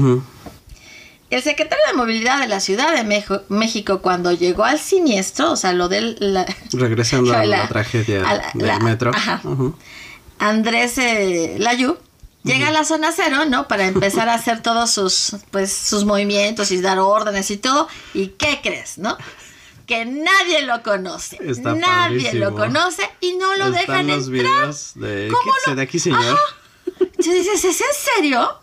El 1.31 1.43
secretario 1.43 1.85
de 1.89 1.97
Movilidad 1.97 2.41
de 2.41 2.49
la 2.49 2.59
Ciudad 2.59 2.93
de 2.93 3.05
Mejo- 3.05 3.43
México, 3.49 4.01
cuando 4.03 4.33
llegó 4.33 4.65
al 4.65 4.81
siniestro, 4.81 5.53
o 5.53 5.57
sea, 5.57 5.73
lo 5.73 5.89
del... 5.89 6.17
la- 6.19 6.45
Regresando 6.73 7.33
a 7.37 7.45
la, 7.45 7.69
tragedia 7.69 8.29
a 8.29 8.35
la- 8.35 8.51
del 8.53 8.83
metro. 8.83 9.13
ajá. 9.15 9.41
Andrés 10.41 10.99
eh, 10.99 11.55
Layú, 11.59 11.97
llega 12.45 12.69
a 12.69 12.73
la 12.73 12.85
zona 12.85 13.13
cero, 13.15 13.45
¿no? 13.49 13.69
Para 13.69 13.87
empezar 13.87 14.29
a 14.29 14.35
hacer 14.35 14.63
todos 14.63 14.91
sus, 14.91 15.37
pues, 15.51 15.73
sus 15.73 16.05
movimientos 16.05 16.71
y 16.71 16.81
dar 16.81 16.99
órdenes 16.99 17.51
y 17.51 17.57
todo. 17.57 17.89
¿Y 18.15 18.29
qué 18.29 18.61
crees, 18.63 18.99
no? 18.99 19.17
Que 19.87 20.05
nadie 20.05 20.63
lo 20.63 20.83
conoce. 20.83 21.37
Está 21.41 21.75
nadie 21.75 22.19
padrísimo. 22.25 22.45
lo 22.51 22.55
conoce 22.57 23.03
y 23.21 23.35
no 23.35 23.57
lo 23.57 23.67
Están 23.67 23.73
dejan 23.75 24.07
los 24.07 24.29
entrar. 24.29 24.33
videos 24.33 24.93
de, 24.95 25.29
¿Cómo 25.33 25.53
¿qué- 25.65 25.71
lo- 25.71 25.77
de 25.77 25.83
aquí, 25.83 25.99
señor. 25.99 26.39
Tú 26.99 27.31
dices, 27.33 27.65
¿es 27.65 27.81
en 27.81 27.87
serio? 28.17 28.57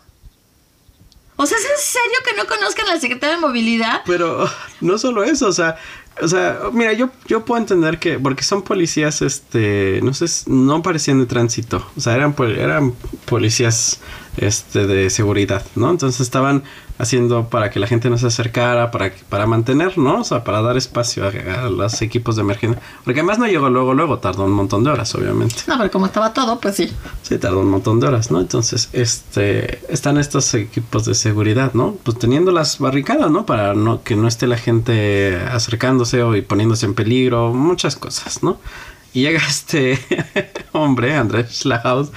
O 1.36 1.46
sea, 1.46 1.56
¿es 1.56 1.64
en 1.64 1.78
serio 1.78 2.18
que 2.28 2.34
no 2.34 2.46
conozcan 2.46 2.88
al 2.88 3.00
secretario 3.00 3.36
de 3.36 3.40
Movilidad? 3.40 4.02
Pero 4.06 4.50
no 4.80 4.98
solo 4.98 5.22
eso, 5.22 5.46
o 5.46 5.52
sea, 5.52 5.76
o 6.20 6.28
sea, 6.28 6.58
mira, 6.72 6.92
yo, 6.92 7.10
yo 7.26 7.44
puedo 7.44 7.60
entender 7.60 7.98
que, 7.98 8.18
porque 8.18 8.42
son 8.42 8.62
policías, 8.62 9.22
este, 9.22 10.00
no 10.02 10.14
sé, 10.14 10.26
no 10.50 10.82
parecían 10.82 11.20
de 11.20 11.26
tránsito, 11.26 11.84
o 11.96 12.00
sea, 12.00 12.14
eran, 12.14 12.34
eran 12.56 12.92
policías, 13.24 14.00
este, 14.38 14.86
de 14.86 15.10
seguridad, 15.10 15.64
¿no? 15.74 15.90
Entonces 15.90 16.20
estaban 16.20 16.62
haciendo 16.98 17.48
para 17.48 17.70
que 17.70 17.78
la 17.78 17.86
gente 17.86 18.10
no 18.10 18.18
se 18.18 18.26
acercara, 18.26 18.90
para, 18.90 19.12
para 19.28 19.46
mantener, 19.46 19.96
¿no? 19.98 20.20
O 20.20 20.24
sea, 20.24 20.42
para 20.42 20.60
dar 20.62 20.76
espacio 20.76 21.24
a, 21.24 21.64
a 21.64 21.70
los 21.70 22.02
equipos 22.02 22.36
de 22.36 22.42
emergencia. 22.42 22.82
Porque 23.04 23.20
además 23.20 23.38
no 23.38 23.46
llegó 23.46 23.70
luego, 23.70 23.94
luego, 23.94 24.18
tardó 24.18 24.44
un 24.44 24.52
montón 24.52 24.82
de 24.84 24.90
horas, 24.90 25.14
obviamente. 25.14 25.56
No, 25.66 25.78
pero 25.78 25.90
como 25.90 26.06
estaba 26.06 26.32
todo, 26.32 26.58
pues 26.60 26.74
sí. 26.74 26.90
Sí, 27.22 27.38
tardó 27.38 27.60
un 27.60 27.70
montón 27.70 28.00
de 28.00 28.08
horas, 28.08 28.30
¿no? 28.30 28.40
Entonces, 28.40 28.88
este, 28.92 29.80
están 29.92 30.18
estos 30.18 30.52
equipos 30.54 31.04
de 31.04 31.14
seguridad, 31.14 31.72
¿no? 31.74 31.96
Pues 32.02 32.18
teniendo 32.18 32.50
las 32.50 32.78
barricadas, 32.78 33.30
¿no? 33.30 33.46
Para 33.46 33.74
no 33.74 34.02
que 34.02 34.16
no 34.16 34.26
esté 34.26 34.46
la 34.46 34.58
gente 34.58 35.36
acercándose 35.50 36.22
o 36.22 36.34
y 36.34 36.42
poniéndose 36.42 36.86
en 36.86 36.94
peligro, 36.94 37.52
muchas 37.52 37.96
cosas, 37.96 38.42
¿no? 38.42 38.58
Y 39.14 39.22
llega 39.22 39.38
este 39.48 39.98
hombre, 40.72 41.16
Andrés 41.16 41.60
Schlahaus, 41.60 42.10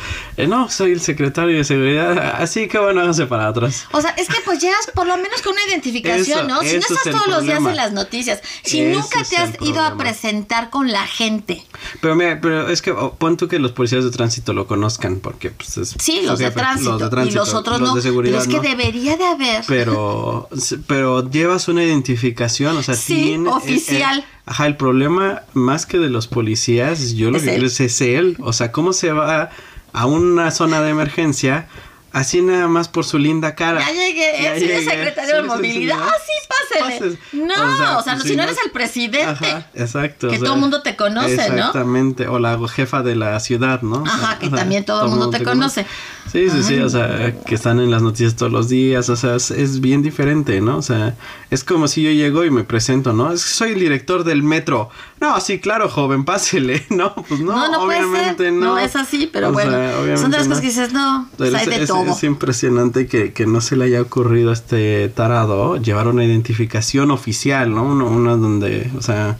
eh, 0.43 0.47
no, 0.47 0.69
soy 0.69 0.91
el 0.91 1.01
secretario 1.01 1.55
de 1.57 1.63
seguridad, 1.63 2.35
así 2.41 2.67
que 2.67 2.77
bueno, 2.79 3.01
háganse 3.01 3.25
para 3.25 3.47
atrás. 3.47 3.85
O 3.91 4.01
sea, 4.01 4.11
es 4.11 4.27
que 4.27 4.37
pues 4.45 4.59
llegas 4.61 4.89
por 4.93 5.07
lo 5.07 5.15
menos 5.17 5.41
con 5.41 5.53
una 5.53 5.61
identificación, 5.67 6.39
Eso, 6.39 6.47
¿no? 6.47 6.61
Si 6.61 6.73
no 6.73 6.79
es 6.79 6.91
estás 6.91 7.03
todos 7.11 7.27
los 7.27 7.43
días 7.43 7.59
en 7.59 7.75
las 7.75 7.91
noticias, 7.93 8.41
si 8.63 8.81
nunca 8.83 9.23
te 9.23 9.37
has 9.37 9.51
ido 9.61 9.81
a 9.81 9.97
presentar 9.97 10.69
con 10.69 10.91
la 10.91 11.05
gente. 11.07 11.63
Pero 11.99 12.15
mira, 12.15 12.39
pero 12.41 12.69
es 12.69 12.81
que 12.81 12.91
oh, 12.91 13.13
pon 13.15 13.37
tú 13.37 13.47
que 13.47 13.59
los 13.59 13.71
policías 13.71 14.03
de 14.03 14.11
tránsito 14.11 14.53
lo 14.53 14.67
conozcan, 14.67 15.19
porque 15.19 15.51
pues 15.51 15.77
es 15.77 15.95
Sí, 15.99 16.21
los 16.23 16.39
de, 16.39 16.45
jefe, 16.45 16.59
tránsito, 16.59 16.97
y 17.25 17.31
los 17.31 17.53
otros 17.53 17.79
los 17.79 17.89
no. 17.89 17.95
de 17.95 18.01
seguridad, 18.01 18.39
pero 18.39 18.41
es 18.43 18.47
que 18.61 18.67
¿no? 18.69 18.77
debería 18.77 19.17
de 19.17 19.25
haber. 19.25 19.63
pero 19.67 20.49
pero 20.87 21.29
llevas 21.29 21.67
una 21.67 21.83
identificación, 21.83 22.77
o 22.77 22.83
sea, 22.83 22.95
Sí, 22.95 23.15
tiene- 23.15 23.49
oficial. 23.49 24.19
eh, 24.19 24.23
eh, 24.23 24.41
ajá, 24.45 24.67
el 24.67 24.77
problema 24.77 25.43
más 25.53 25.85
que 25.85 25.97
de 25.99 26.09
los 26.09 26.27
policías, 26.27 27.13
yo 27.13 27.31
lo 27.31 27.37
Es 27.37 27.43
que 27.43 27.55
creo 27.55 27.67
es, 27.67 27.79
es 27.79 28.01
él, 28.01 28.37
o 28.39 28.53
sea, 28.53 28.71
cómo 28.71 28.93
se 28.93 29.11
va 29.11 29.41
a 29.43 29.49
una 29.93 30.51
zona 30.51 30.81
de 30.81 30.89
emergencia 30.89 31.67
así 32.13 32.41
nada 32.41 32.67
más 32.67 32.87
por 32.87 33.05
su 33.05 33.17
linda 33.17 33.55
cara. 33.55 33.79
Ya 33.79 33.91
llegué, 33.91 34.41
Ya 34.41 34.59
soy 34.59 34.71
el 34.71 34.85
secretario 34.85 35.35
de 35.37 35.43
movilidad. 35.43 35.97
Ah, 35.99 36.13
sí, 36.25 36.89
pásele. 36.89 37.17
No, 37.33 37.99
o 37.99 38.03
sea, 38.03 38.15
pues, 38.15 38.27
si 38.27 38.35
no 38.35 38.43
eres 38.43 38.57
el 38.63 38.71
presidente. 38.71 39.23
Ajá, 39.23 39.69
exacto. 39.73 40.29
Que 40.29 40.35
o 40.35 40.39
sea, 40.39 40.45
todo 40.45 40.55
el 40.55 40.59
mundo 40.59 40.81
te 40.81 40.95
conoce, 40.95 41.35
¿no? 41.35 41.41
Exactamente, 41.41 42.27
o 42.27 42.39
la 42.39 42.59
jefa 42.67 43.01
de 43.01 43.15
la 43.15 43.39
ciudad, 43.39 43.81
¿no? 43.81 44.03
O 44.03 44.05
sea, 44.05 44.13
Ajá, 44.13 44.39
que 44.39 44.49
también 44.49 44.85
todo 44.85 45.05
el 45.05 45.09
mundo 45.09 45.29
te 45.29 45.43
conoce. 45.43 45.85
Sí, 46.31 46.49
sí, 46.49 46.63
sí, 46.63 46.79
o 46.79 46.89
sea, 46.89 47.33
que 47.45 47.55
están 47.55 47.79
en 47.79 47.91
las 47.91 48.01
noticias 48.01 48.35
todos 48.35 48.51
los 48.51 48.69
días, 48.69 49.09
o 49.09 49.15
sea, 49.15 49.35
es, 49.35 49.51
es 49.51 49.81
bien 49.81 50.01
diferente, 50.01 50.61
¿no? 50.61 50.77
O 50.77 50.81
sea, 50.81 51.15
es 51.49 51.63
como 51.63 51.87
si 51.87 52.03
yo 52.03 52.11
llego 52.11 52.45
y 52.45 52.51
me 52.51 52.63
presento, 52.63 53.11
¿no? 53.11 53.31
Es 53.33 53.43
que 53.43 53.49
soy 53.49 53.71
el 53.71 53.79
director 53.79 54.23
del 54.23 54.41
metro. 54.43 54.89
No, 55.19 55.39
sí, 55.41 55.59
claro, 55.59 55.89
joven, 55.89 56.23
pásele. 56.25 56.85
No, 56.89 57.13
pues 57.15 57.41
no, 57.41 57.53
No, 57.53 57.71
no, 57.71 57.85
puede 57.85 57.99
obviamente 58.05 58.43
ser. 58.45 58.53
no. 58.53 58.65
No. 58.75 58.79
es 58.79 58.95
así, 58.95 59.29
pero 59.31 59.49
O 59.49 59.51
bueno. 59.53 59.71
sea, 59.71 60.17
son 60.17 60.31
de 60.31 60.37
las 60.37 60.47
no. 60.47 60.51
cosas 60.55 60.61
que 60.61 60.67
dices, 60.67 60.93
no, 60.93 61.29
Pero 61.37 61.57
es, 61.57 61.65
de 61.65 61.83
es- 61.83 61.87
todo. 61.89 62.11
es 62.11 62.23
impresionante 62.23 63.07
que, 63.07 63.33
que 63.33 63.45
no 63.45 63.59
se 63.61 63.75
le 63.75 63.85
haya 63.85 64.01
ocurrido 64.01 64.51
a 64.51 64.53
este 64.53 65.09
tarado 65.09 65.77
llevar 65.77 66.07
una 66.07 66.23
identificación 66.23 67.11
oficial, 67.11 67.73
¿no? 67.73 67.83
Una 67.83 68.35
donde, 68.37 68.89
o 68.97 69.01
sea, 69.01 69.37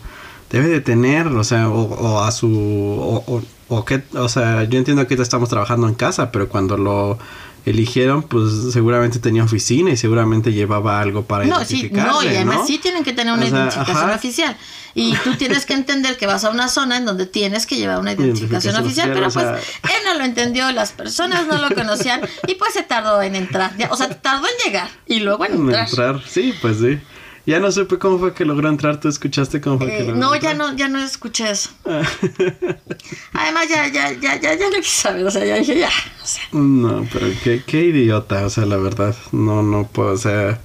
debe 0.50 0.67
de 0.67 0.82
tener, 0.82 1.28
o 1.28 1.44
sea, 1.46 1.70
o, 1.70 1.82
o 1.84 2.22
a 2.22 2.32
su, 2.32 2.50
o, 2.50 3.41
o, 3.71 3.86
que, 3.86 4.03
o 4.15 4.27
sea, 4.27 4.65
yo 4.65 4.77
entiendo 4.77 5.07
que 5.07 5.13
estamos 5.13 5.47
trabajando 5.47 5.88
en 5.88 5.93
casa, 5.93 6.29
pero 6.29 6.49
cuando 6.49 6.77
lo 6.77 7.17
eligieron, 7.65 8.21
pues 8.23 8.73
seguramente 8.73 9.19
tenía 9.19 9.45
oficina 9.45 9.91
y 9.91 9.97
seguramente 9.97 10.51
llevaba 10.51 10.99
algo 10.99 11.23
para 11.23 11.45
No, 11.45 11.63
sí, 11.63 11.89
no, 11.93 12.21
y 12.21 12.27
además 12.27 12.57
¿no? 12.57 12.67
sí 12.67 12.79
tienen 12.79 13.05
que 13.05 13.13
tener 13.13 13.34
una 13.34 13.45
O 13.45 13.47
sea, 13.47 13.57
identificación 13.60 14.10
ajá. 14.10 14.15
oficial. 14.15 14.57
Y 14.93 15.15
tú 15.23 15.36
tienes 15.38 15.65
que 15.65 15.73
entender 15.73 16.17
que 16.17 16.27
vas 16.27 16.43
a 16.43 16.49
una 16.49 16.67
zona 16.67 16.97
en 16.97 17.05
donde 17.05 17.25
tienes 17.27 17.65
que 17.65 17.77
llevar 17.77 17.99
una 17.99 18.12
identificación 18.12 18.75
oficial, 18.75 19.12
pero 19.13 19.29
pues 19.29 19.45
o 19.45 19.53
él 19.53 20.01
no 20.05 20.17
lo 20.17 20.25
entendió, 20.25 20.69
las 20.73 20.91
personas 20.91 21.47
no 21.47 21.57
lo 21.57 21.69
conocían 21.75 22.19
y 22.47 22.55
pues 22.55 22.73
se 22.73 22.84
tardó 22.84 23.21
en 23.21 23.36
entrar. 23.36 23.71
O 23.89 23.95
sea, 23.95 24.10
tardó 24.10 24.47
en 24.47 24.65
llegar 24.65 24.89
y 25.07 25.21
luego 25.21 25.45
en 25.45 25.53
entrar. 25.53 25.88
Entrar, 25.88 26.21
sí, 26.27 26.53
pues 26.62 26.79
sí. 26.79 26.99
Ya 27.45 27.60
no 27.60 27.71
supe 27.71 27.97
cómo 27.97 28.19
fue 28.19 28.34
que 28.34 28.45
logró 28.45 28.69
entrar, 28.69 28.99
¿tú 28.99 29.08
escuchaste 29.08 29.60
cómo 29.62 29.80
fue 29.80 29.88
que 29.88 29.97
Eh, 29.99 30.06
logró 30.06 30.17
no, 30.19 30.36
ya 30.36 30.51
entrar? 30.51 30.71
no, 30.71 30.77
ya 30.77 30.88
no 30.88 30.99
escuché 30.99 31.49
eso. 31.49 31.71
Además, 33.34 33.67
ya, 33.69 33.88
ya, 33.88 34.12
ya, 34.13 34.39
ya, 34.39 34.54
ya 34.54 34.69
no 34.69 34.75
quise 34.77 35.01
saber, 35.01 35.25
o 35.25 35.32
sea, 35.32 35.43
ya 35.45 35.56
dije, 35.56 35.80
ya. 35.80 35.89
O 36.21 36.25
sea, 36.25 36.43
No, 36.51 37.06
pero 37.12 37.27
qué, 37.43 37.63
qué 37.65 37.84
idiota, 37.86 38.45
o 38.45 38.49
sea, 38.49 38.65
la 38.65 38.77
verdad, 38.77 39.15
no, 39.32 39.63
no 39.63 39.88
puedo, 39.88 40.12
o 40.13 40.17
sea, 40.17 40.60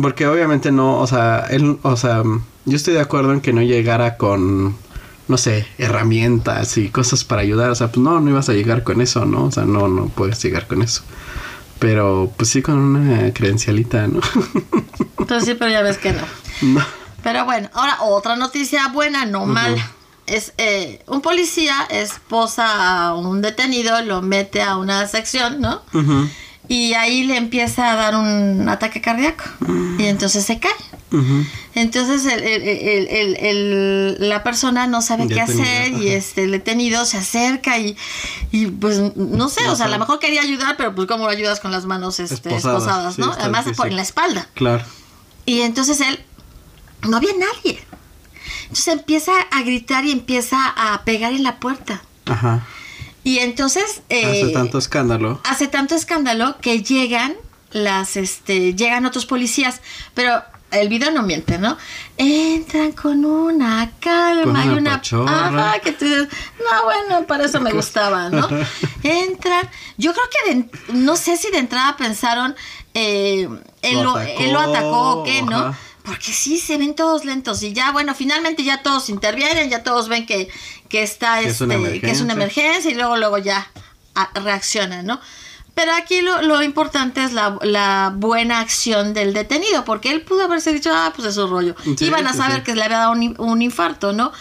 porque 0.00 0.26
obviamente 0.26 0.72
no, 0.72 0.98
o 1.00 1.06
sea, 1.06 1.46
él, 1.50 1.78
o 1.82 1.96
sea, 1.96 2.22
yo 2.64 2.76
estoy 2.76 2.94
de 2.94 3.00
acuerdo 3.00 3.32
en 3.32 3.40
que 3.40 3.52
no 3.52 3.62
llegara 3.62 4.16
con, 4.16 4.76
no 5.28 5.36
sé, 5.38 5.66
herramientas 5.78 6.76
y 6.78 6.88
cosas 6.88 7.24
para 7.24 7.42
ayudar, 7.42 7.70
o 7.70 7.74
sea, 7.74 7.88
pues 7.88 7.98
no, 7.98 8.20
no 8.20 8.30
ibas 8.30 8.48
a 8.48 8.52
llegar 8.54 8.82
con 8.82 9.00
eso, 9.00 9.24
¿no? 9.26 9.44
O 9.46 9.50
sea, 9.52 9.64
no, 9.64 9.88
no 9.88 10.06
puedes 10.08 10.42
llegar 10.42 10.66
con 10.66 10.82
eso. 10.82 11.02
Pero, 11.78 12.32
pues 12.36 12.50
sí, 12.50 12.62
con 12.62 12.78
una 12.78 13.32
credencialita, 13.32 14.06
¿no? 14.06 14.20
entonces 15.18 15.44
sí, 15.48 15.54
pero 15.54 15.70
ya 15.70 15.82
ves 15.82 15.98
que 15.98 16.12
no. 16.12 16.22
no. 16.62 16.84
Pero 17.22 17.44
bueno, 17.44 17.68
ahora 17.74 18.02
otra 18.02 18.36
noticia 18.36 18.88
buena, 18.88 19.26
no 19.26 19.46
mala. 19.46 19.90
Es 20.26 20.54
eh, 20.58 21.04
un 21.06 21.20
policía 21.20 21.86
esposa 21.90 23.08
a 23.08 23.14
un 23.14 23.42
detenido, 23.42 24.00
lo 24.02 24.22
mete 24.22 24.62
a 24.62 24.76
una 24.76 25.06
sección, 25.06 25.60
¿no? 25.60 25.82
Ujú, 25.92 26.28
Y 26.68 26.94
ahí 26.94 27.24
le 27.24 27.36
empieza 27.36 27.92
a 27.92 27.96
dar 27.96 28.16
un 28.16 28.68
ataque 28.68 29.00
cardíaco. 29.00 29.44
Y 29.98 30.04
entonces 30.06 30.44
se 30.44 30.58
cae. 30.58 30.72
Entonces 31.74 32.24
el- 32.26 32.42
el- 32.42 33.36
el- 33.36 34.16
la 34.28 34.42
persona 34.42 34.86
no 34.86 35.00
sabe 35.02 35.28
qué 35.28 35.40
hacer 35.40 35.92
y 35.92 36.08
este 36.08 36.44
el 36.44 36.50
detenido 36.50 37.04
se 37.04 37.18
acerca 37.18 37.78
y, 37.78 37.96
y 38.50 38.66
pues 38.66 38.98
no 39.16 39.48
sé, 39.48 39.62
No 39.64 39.72
o 39.72 39.76
sea, 39.76 39.86
a 39.86 39.88
lo 39.88 39.98
mejor 39.98 40.18
quería 40.18 40.42
ayudar, 40.42 40.76
pero 40.76 40.94
pues 40.94 41.06
cómo 41.06 41.24
lo 41.24 41.30
ayudas 41.30 41.60
con 41.60 41.70
las 41.70 41.86
manos 41.86 42.18
este, 42.20 42.54
Esposadas, 42.56 43.18
¿no? 43.18 43.32
Además 43.32 43.64
difícil. 43.66 43.76
por 43.76 43.86
en 43.88 43.96
la 43.96 44.02
espalda. 44.02 44.48
Claro. 44.54 44.84
Y 45.44 45.60
entonces 45.60 46.00
él, 46.00 46.18
no 47.08 47.16
había 47.18 47.32
nadie. 47.38 47.78
Entonces 48.62 48.88
empieza 48.88 49.32
a 49.52 49.62
gritar 49.62 50.04
y 50.04 50.10
empieza 50.12 50.58
a 50.76 51.02
pegar 51.04 51.32
en 51.32 51.42
la 51.44 51.60
puerta. 51.60 52.02
Ajá. 52.26 52.66
Y 53.26 53.40
entonces 53.40 54.02
eh, 54.08 54.24
Hace 54.44 54.52
tanto 54.52 54.78
escándalo. 54.78 55.40
hace 55.42 55.66
tanto 55.66 55.96
escándalo 55.96 56.58
que 56.60 56.84
llegan 56.84 57.34
las, 57.72 58.16
este, 58.16 58.74
llegan 58.74 59.04
otros 59.04 59.26
policías, 59.26 59.80
pero 60.14 60.44
el 60.70 60.88
video 60.88 61.10
no 61.10 61.24
miente, 61.24 61.58
¿no? 61.58 61.76
Entran 62.18 62.92
con 62.92 63.24
una 63.24 63.90
calma 63.98 64.42
Con 64.44 64.50
una 64.52 64.64
y 64.64 64.68
una 64.68 64.90
pachorra. 64.92 65.46
Ajá, 65.70 65.78
que 65.80 65.90
tú 65.90 66.04
dices, 66.04 66.28
no, 66.60 66.84
bueno, 66.84 67.26
para 67.26 67.46
eso 67.46 67.60
me 67.60 67.72
gustaba, 67.72 68.28
¿no? 68.30 68.48
Entran, 69.02 69.68
yo 69.96 70.12
creo 70.12 70.24
que 70.44 70.54
de- 70.54 70.70
no 70.94 71.16
sé 71.16 71.36
si 71.36 71.50
de 71.50 71.58
entrada 71.58 71.96
pensaron, 71.96 72.54
eh, 72.94 73.48
él, 73.82 73.94
Lo 73.96 74.04
lo, 74.04 74.18
él 74.20 74.52
lo 74.52 74.60
atacó 74.60 75.10
o 75.20 75.24
qué, 75.24 75.42
¿no? 75.42 75.56
ajá. 75.56 75.78
Porque 76.06 76.32
sí, 76.32 76.56
se 76.58 76.78
ven 76.78 76.94
todos 76.94 77.24
lentos 77.24 77.62
y 77.62 77.72
ya, 77.72 77.90
bueno, 77.92 78.14
finalmente 78.14 78.62
ya 78.64 78.82
todos 78.82 79.08
intervienen, 79.10 79.68
ya 79.68 79.82
todos 79.82 80.08
ven 80.08 80.24
que, 80.24 80.48
que 80.88 81.02
está, 81.02 81.40
Que 81.40 81.48
es 81.48 81.60
este, 81.60 82.00
que 82.00 82.10
es 82.10 82.20
una 82.20 82.32
emergencia 82.34 82.90
y 82.90 82.94
luego, 82.94 83.16
luego 83.16 83.38
ya 83.38 83.66
a- 84.14 84.30
reaccionan, 84.40 85.04
¿no? 85.04 85.20
Pero 85.74 85.92
aquí 85.92 86.22
lo, 86.22 86.40
lo 86.42 86.62
importante 86.62 87.22
es 87.22 87.32
la, 87.34 87.58
la 87.62 88.12
buena 88.16 88.60
acción 88.60 89.12
del 89.12 89.34
detenido, 89.34 89.84
porque 89.84 90.10
él 90.10 90.22
pudo 90.22 90.44
haberse 90.44 90.72
dicho, 90.72 90.90
ah, 90.94 91.12
pues 91.14 91.28
es 91.28 91.34
su 91.34 91.46
rollo. 91.48 91.74
Sí, 91.98 92.06
Iban 92.06 92.26
a 92.26 92.32
saber 92.32 92.58
sí. 92.58 92.62
que 92.62 92.74
le 92.76 92.84
había 92.84 92.98
dado 92.98 93.12
un, 93.12 93.34
un 93.38 93.60
infarto, 93.60 94.12
¿no? 94.14 94.32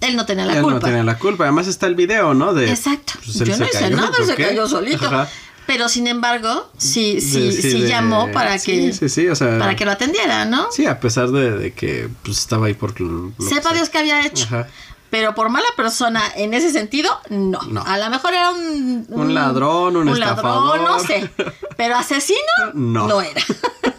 Él 0.00 0.16
no 0.16 0.26
tenía 0.26 0.46
la 0.46 0.54
Él 0.56 0.62
culpa. 0.62 0.80
no 0.80 0.84
tiene 0.84 1.04
la 1.04 1.16
culpa. 1.18 1.44
Además 1.44 1.68
está 1.68 1.86
el 1.86 1.94
video, 1.94 2.34
¿no? 2.34 2.54
De, 2.54 2.68
Exacto. 2.70 3.12
pues, 3.24 3.40
él 3.40 3.48
Yo 3.50 3.56
no 3.56 3.64
hice 3.66 3.78
cayó, 3.78 3.96
nada, 3.96 4.08
él 4.08 4.14
¿por 4.16 4.26
se 4.26 4.34
qué? 4.34 4.46
cayó 4.48 4.66
solito. 4.68 5.06
Ajá. 5.06 5.28
Pero 5.66 5.88
sin 5.88 6.06
embargo, 6.06 6.70
sí, 6.76 7.20
sí, 7.20 7.52
sí, 7.52 7.80
de- 7.82 7.88
llamó 7.88 8.30
para 8.32 8.58
que, 8.58 8.90
o 9.30 9.34
sea. 9.34 9.58
para 9.58 9.74
que 9.76 9.84
lo 9.84 9.90
atendiera, 9.92 10.44
¿no? 10.44 10.70
Sí, 10.72 10.86
a 10.86 11.00
pesar 11.00 11.30
de, 11.30 11.50
de 11.56 11.72
que 11.72 12.08
pues, 12.22 12.38
estaba 12.38 12.66
ahí 12.66 12.74
por. 12.74 12.98
lo 13.00 13.32
que 13.36 13.44
Sepa 13.44 13.62
sea. 13.70 13.72
Dios 13.72 13.88
qué 13.88 13.98
había 13.98 14.24
hecho. 14.26 14.44
Ajá. 14.44 14.68
Pero 15.10 15.34
por 15.36 15.48
mala 15.48 15.66
persona 15.76 16.22
en 16.34 16.54
ese 16.54 16.72
sentido, 16.72 17.08
no. 17.30 17.60
No. 17.70 17.82
A 17.86 17.98
lo 17.98 18.10
mejor 18.10 18.34
era 18.34 18.50
un... 18.50 19.06
Un 19.10 19.32
ladrón, 19.32 19.96
un 19.96 20.08
estafador. 20.08 20.78
ladrón, 20.80 20.84
no 20.84 20.98
sé. 20.98 21.30
Pero 21.76 21.94
asesino, 21.94 22.40
No. 22.74 23.06
no 23.06 23.22
era. 23.22 23.40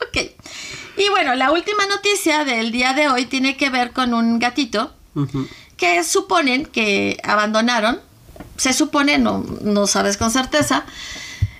ok. 0.00 0.30
Y 0.96 1.08
bueno, 1.10 1.34
la 1.34 1.50
última 1.50 1.86
noticia 1.86 2.44
del 2.44 2.70
día 2.70 2.92
de 2.92 3.08
hoy 3.08 3.26
tiene 3.26 3.56
que 3.56 3.70
ver 3.70 3.90
con 3.92 4.14
un 4.14 4.38
gatito 4.38 4.92
que 5.76 6.04
suponen 6.04 6.66
que 6.66 7.18
abandonaron. 7.24 8.00
Se 8.56 8.72
supone, 8.72 9.18
no, 9.18 9.44
no 9.62 9.86
sabes 9.86 10.16
con 10.16 10.30
certeza. 10.30 10.84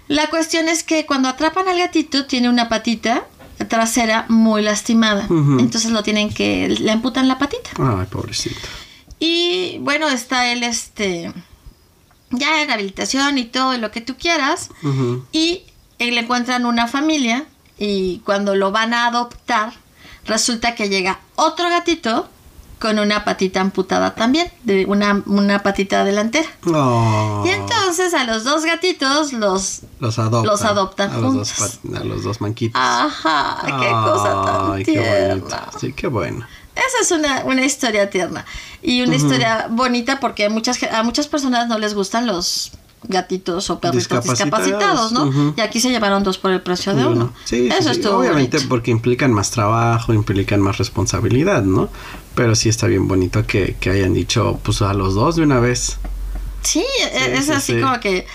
La 0.08 0.28
cuestión 0.28 0.68
es 0.68 0.82
que 0.82 1.06
cuando 1.06 1.28
atrapan 1.28 1.68
al 1.68 1.78
gatito 1.78 2.26
tiene 2.26 2.48
una 2.48 2.68
patita 2.68 3.26
trasera 3.64 4.26
muy 4.28 4.62
lastimada. 4.62 5.26
Entonces 5.28 5.90
lo 5.90 6.02
tienen 6.02 6.32
que, 6.32 6.68
le 6.68 6.90
amputan 6.90 7.28
la 7.28 7.38
patita. 7.38 7.70
Ay, 7.78 8.06
pobrecito. 8.06 8.60
Y 9.18 9.78
bueno, 9.80 10.08
está 10.08 10.50
él, 10.52 10.62
este, 10.62 11.32
ya 12.30 12.62
en 12.62 12.68
rehabilitación 12.68 13.38
y 13.38 13.44
todo 13.44 13.76
lo 13.78 13.90
que 13.90 14.00
tú 14.00 14.16
quieras. 14.16 14.70
Y 15.32 15.62
le 15.98 16.20
encuentran 16.20 16.66
una 16.66 16.88
familia 16.88 17.46
y 17.78 18.18
cuando 18.24 18.54
lo 18.54 18.72
van 18.72 18.94
a 18.94 19.06
adoptar, 19.06 19.72
resulta 20.26 20.74
que 20.74 20.88
llega 20.88 21.20
otro 21.36 21.68
gatito 21.68 22.28
con 22.82 22.98
una 22.98 23.24
patita 23.24 23.60
amputada 23.60 24.16
también, 24.16 24.50
de 24.64 24.86
una, 24.86 25.22
una 25.26 25.62
patita 25.62 26.04
delantera. 26.04 26.48
Oh, 26.66 27.44
Y 27.46 27.50
entonces 27.50 28.12
a 28.12 28.24
los 28.24 28.42
dos 28.42 28.64
gatitos 28.64 29.32
los... 29.32 29.82
los 30.00 30.18
adoptan. 30.18 30.50
los 30.50 30.62
adoptan 30.64 31.12
a 31.12 31.18
los, 31.18 31.32
dos, 31.32 31.52
juntos. 31.52 31.80
a 31.94 32.04
los 32.04 32.24
dos 32.24 32.40
manquitos. 32.40 32.80
Ajá, 32.82 33.58
qué 33.78 33.88
cosa 33.88 34.44
tan 34.44 34.72
Ay, 34.72 34.82
qué 34.82 34.92
tierna. 34.94 35.68
Sí, 35.78 35.92
qué 35.92 36.08
bueno. 36.08 36.44
Esa 36.74 37.02
es 37.02 37.12
una, 37.12 37.44
una 37.44 37.64
historia 37.64 38.10
tierna 38.10 38.44
y 38.82 39.02
una 39.02 39.14
historia 39.14 39.68
bonita 39.70 40.18
porque 40.18 40.46
a 40.46 40.50
muchas, 40.50 40.82
a 40.82 41.04
muchas 41.04 41.28
personas 41.28 41.68
no 41.68 41.78
les 41.78 41.94
gustan 41.94 42.26
los 42.26 42.72
gatitos 43.04 43.68
o 43.70 43.80
perritos 43.80 44.08
Discapacitados, 44.24 45.10
discapacitados, 45.10 45.12
¿no? 45.12 45.54
Y 45.56 45.60
aquí 45.60 45.80
se 45.80 45.90
llevaron 45.90 46.22
dos 46.22 46.38
por 46.38 46.50
el 46.52 46.60
precio 46.62 46.94
de 46.94 47.06
uno. 47.06 47.32
Sí, 47.44 47.62
sí, 47.62 47.68
Eso 47.68 47.92
sí. 47.92 48.00
estuvo 48.00 48.18
Obviamente 48.18 48.56
bonito. 48.58 48.68
porque 48.68 48.90
implican 48.90 49.32
más 49.32 49.50
trabajo, 49.50 50.12
implican 50.14 50.60
más 50.60 50.78
responsabilidad, 50.78 51.62
¿no? 51.62 51.88
Pero 52.34 52.54
sí 52.54 52.68
está 52.68 52.86
bien 52.86 53.08
bonito 53.08 53.46
que, 53.46 53.76
que 53.80 53.90
hayan 53.90 54.14
dicho, 54.14 54.60
pues 54.62 54.82
a 54.82 54.94
los 54.94 55.14
dos 55.14 55.36
de 55.36 55.42
una 55.42 55.60
vez. 55.60 55.98
Sí, 56.62 56.84
e- 57.00 57.34
es 57.36 57.46
sí, 57.46 57.52
así 57.52 57.72
sí. 57.74 57.80
como 57.80 57.98
que 58.00 58.26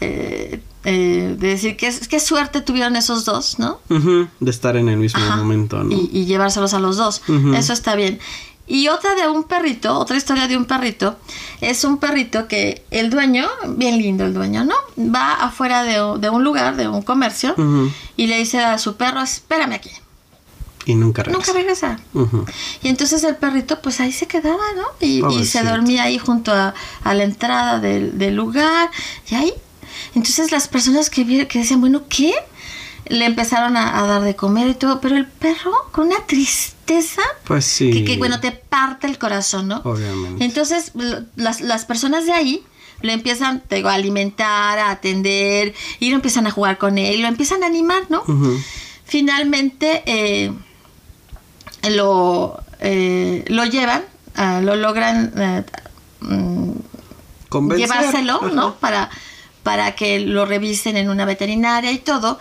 eh, 0.00 0.60
eh, 0.84 1.36
de 1.38 1.48
decir 1.48 1.76
que 1.76 1.92
qué 2.08 2.20
suerte 2.20 2.60
tuvieron 2.60 2.96
esos 2.96 3.24
dos, 3.24 3.58
¿no? 3.58 3.80
De 4.40 4.50
estar 4.50 4.76
en 4.76 4.88
el 4.88 4.96
mismo 4.98 5.20
Ajá. 5.20 5.36
momento, 5.36 5.82
¿no? 5.82 5.92
y, 5.92 6.10
y 6.12 6.24
llevárselos 6.26 6.74
a 6.74 6.80
los 6.80 6.96
dos. 6.96 7.22
Eso 7.54 7.72
está 7.72 7.94
bien. 7.94 8.18
Y 8.72 8.88
otra 8.88 9.14
de 9.14 9.28
un 9.28 9.44
perrito, 9.44 9.98
otra 9.98 10.16
historia 10.16 10.48
de 10.48 10.56
un 10.56 10.64
perrito, 10.64 11.16
es 11.60 11.84
un 11.84 11.98
perrito 11.98 12.48
que 12.48 12.82
el 12.90 13.10
dueño, 13.10 13.46
bien 13.76 13.98
lindo 13.98 14.24
el 14.24 14.32
dueño, 14.32 14.64
¿no? 14.64 14.74
Va 14.96 15.34
afuera 15.34 15.82
de, 15.82 16.18
de 16.18 16.30
un 16.30 16.42
lugar, 16.42 16.76
de 16.76 16.88
un 16.88 17.02
comercio, 17.02 17.54
y 18.16 18.26
le 18.28 18.38
dice 18.38 18.60
a 18.60 18.78
su 18.78 18.96
perro, 18.96 19.20
espérame 19.20 19.74
aquí, 19.74 19.90
Y 20.86 20.94
nunca 20.94 21.22
regresa. 21.22 21.38
nunca 21.38 21.52
regresa. 21.52 21.98
Y 22.82 22.88
entonces 22.88 23.22
el 23.24 23.36
perrito 23.36 23.82
pues 23.82 24.00
ahí 24.00 24.10
se 24.10 24.26
quedaba, 24.26 24.64
¿no? 24.74 24.86
Y, 25.06 25.22
y 25.36 25.44
se 25.44 25.62
dormía 25.62 26.04
ahí 26.04 26.16
junto 26.18 26.50
a, 26.52 26.72
a 27.04 27.14
la 27.14 27.24
entrada 27.24 27.78
del, 27.78 28.16
del 28.16 28.34
lugar, 28.34 28.90
y 29.30 29.34
ahí. 29.34 29.52
Entonces 30.14 30.50
las 30.50 30.66
personas 30.66 31.10
que, 31.10 31.46
que 31.46 31.58
decían, 31.58 31.80
bueno, 31.82 32.04
¿qué? 32.08 32.32
Le 33.06 33.24
empezaron 33.26 33.76
a, 33.76 33.98
a 34.00 34.06
dar 34.06 34.22
de 34.22 34.36
comer 34.36 34.68
y 34.68 34.74
todo, 34.74 35.00
pero 35.00 35.16
el 35.16 35.26
perro 35.26 35.72
con 35.90 36.06
una 36.06 36.20
tristeza 36.26 37.22
Pues 37.44 37.64
sí. 37.64 37.90
que, 37.90 38.04
que, 38.04 38.16
bueno, 38.18 38.40
te 38.40 38.52
parte 38.52 39.06
el 39.06 39.18
corazón, 39.18 39.68
¿no? 39.68 39.80
Obviamente. 39.84 40.44
Entonces, 40.44 40.92
lo- 40.94 41.22
las, 41.36 41.60
las 41.60 41.84
personas 41.84 42.26
de 42.26 42.32
ahí 42.32 42.62
lo 43.00 43.10
empiezan 43.10 43.60
te 43.60 43.76
digo, 43.76 43.88
a 43.88 43.94
alimentar, 43.94 44.78
a 44.78 44.90
atender, 44.92 45.74
y 45.98 46.10
lo 46.10 46.16
empiezan 46.16 46.46
a 46.46 46.52
jugar 46.52 46.78
con 46.78 46.96
él, 46.98 47.20
lo 47.20 47.26
empiezan 47.28 47.64
a 47.64 47.66
animar, 47.66 48.04
¿no? 48.08 48.22
Finalmente 49.04 50.02
eh, 50.06 50.52
lo, 51.90 52.62
eh, 52.80 53.44
lo 53.48 53.64
llevan, 53.64 54.02
ah, 54.36 54.60
lo 54.62 54.76
logran 54.76 55.32
eh, 55.36 55.64
mm, 56.20 56.70
llevárselo. 57.76 58.40
¿no? 58.52 58.74
Para, 58.76 59.10
para 59.62 59.94
que 59.94 60.20
lo 60.20 60.44
revisen 60.44 60.96
en 60.96 61.08
una 61.08 61.24
veterinaria 61.24 61.92
y 61.92 61.98
todo, 61.98 62.38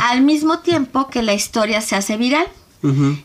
al 0.00 0.22
mismo 0.22 0.60
tiempo 0.60 1.08
que 1.08 1.22
la 1.22 1.34
historia 1.34 1.80
se 1.80 1.96
hace 1.96 2.16
viral. 2.16 2.46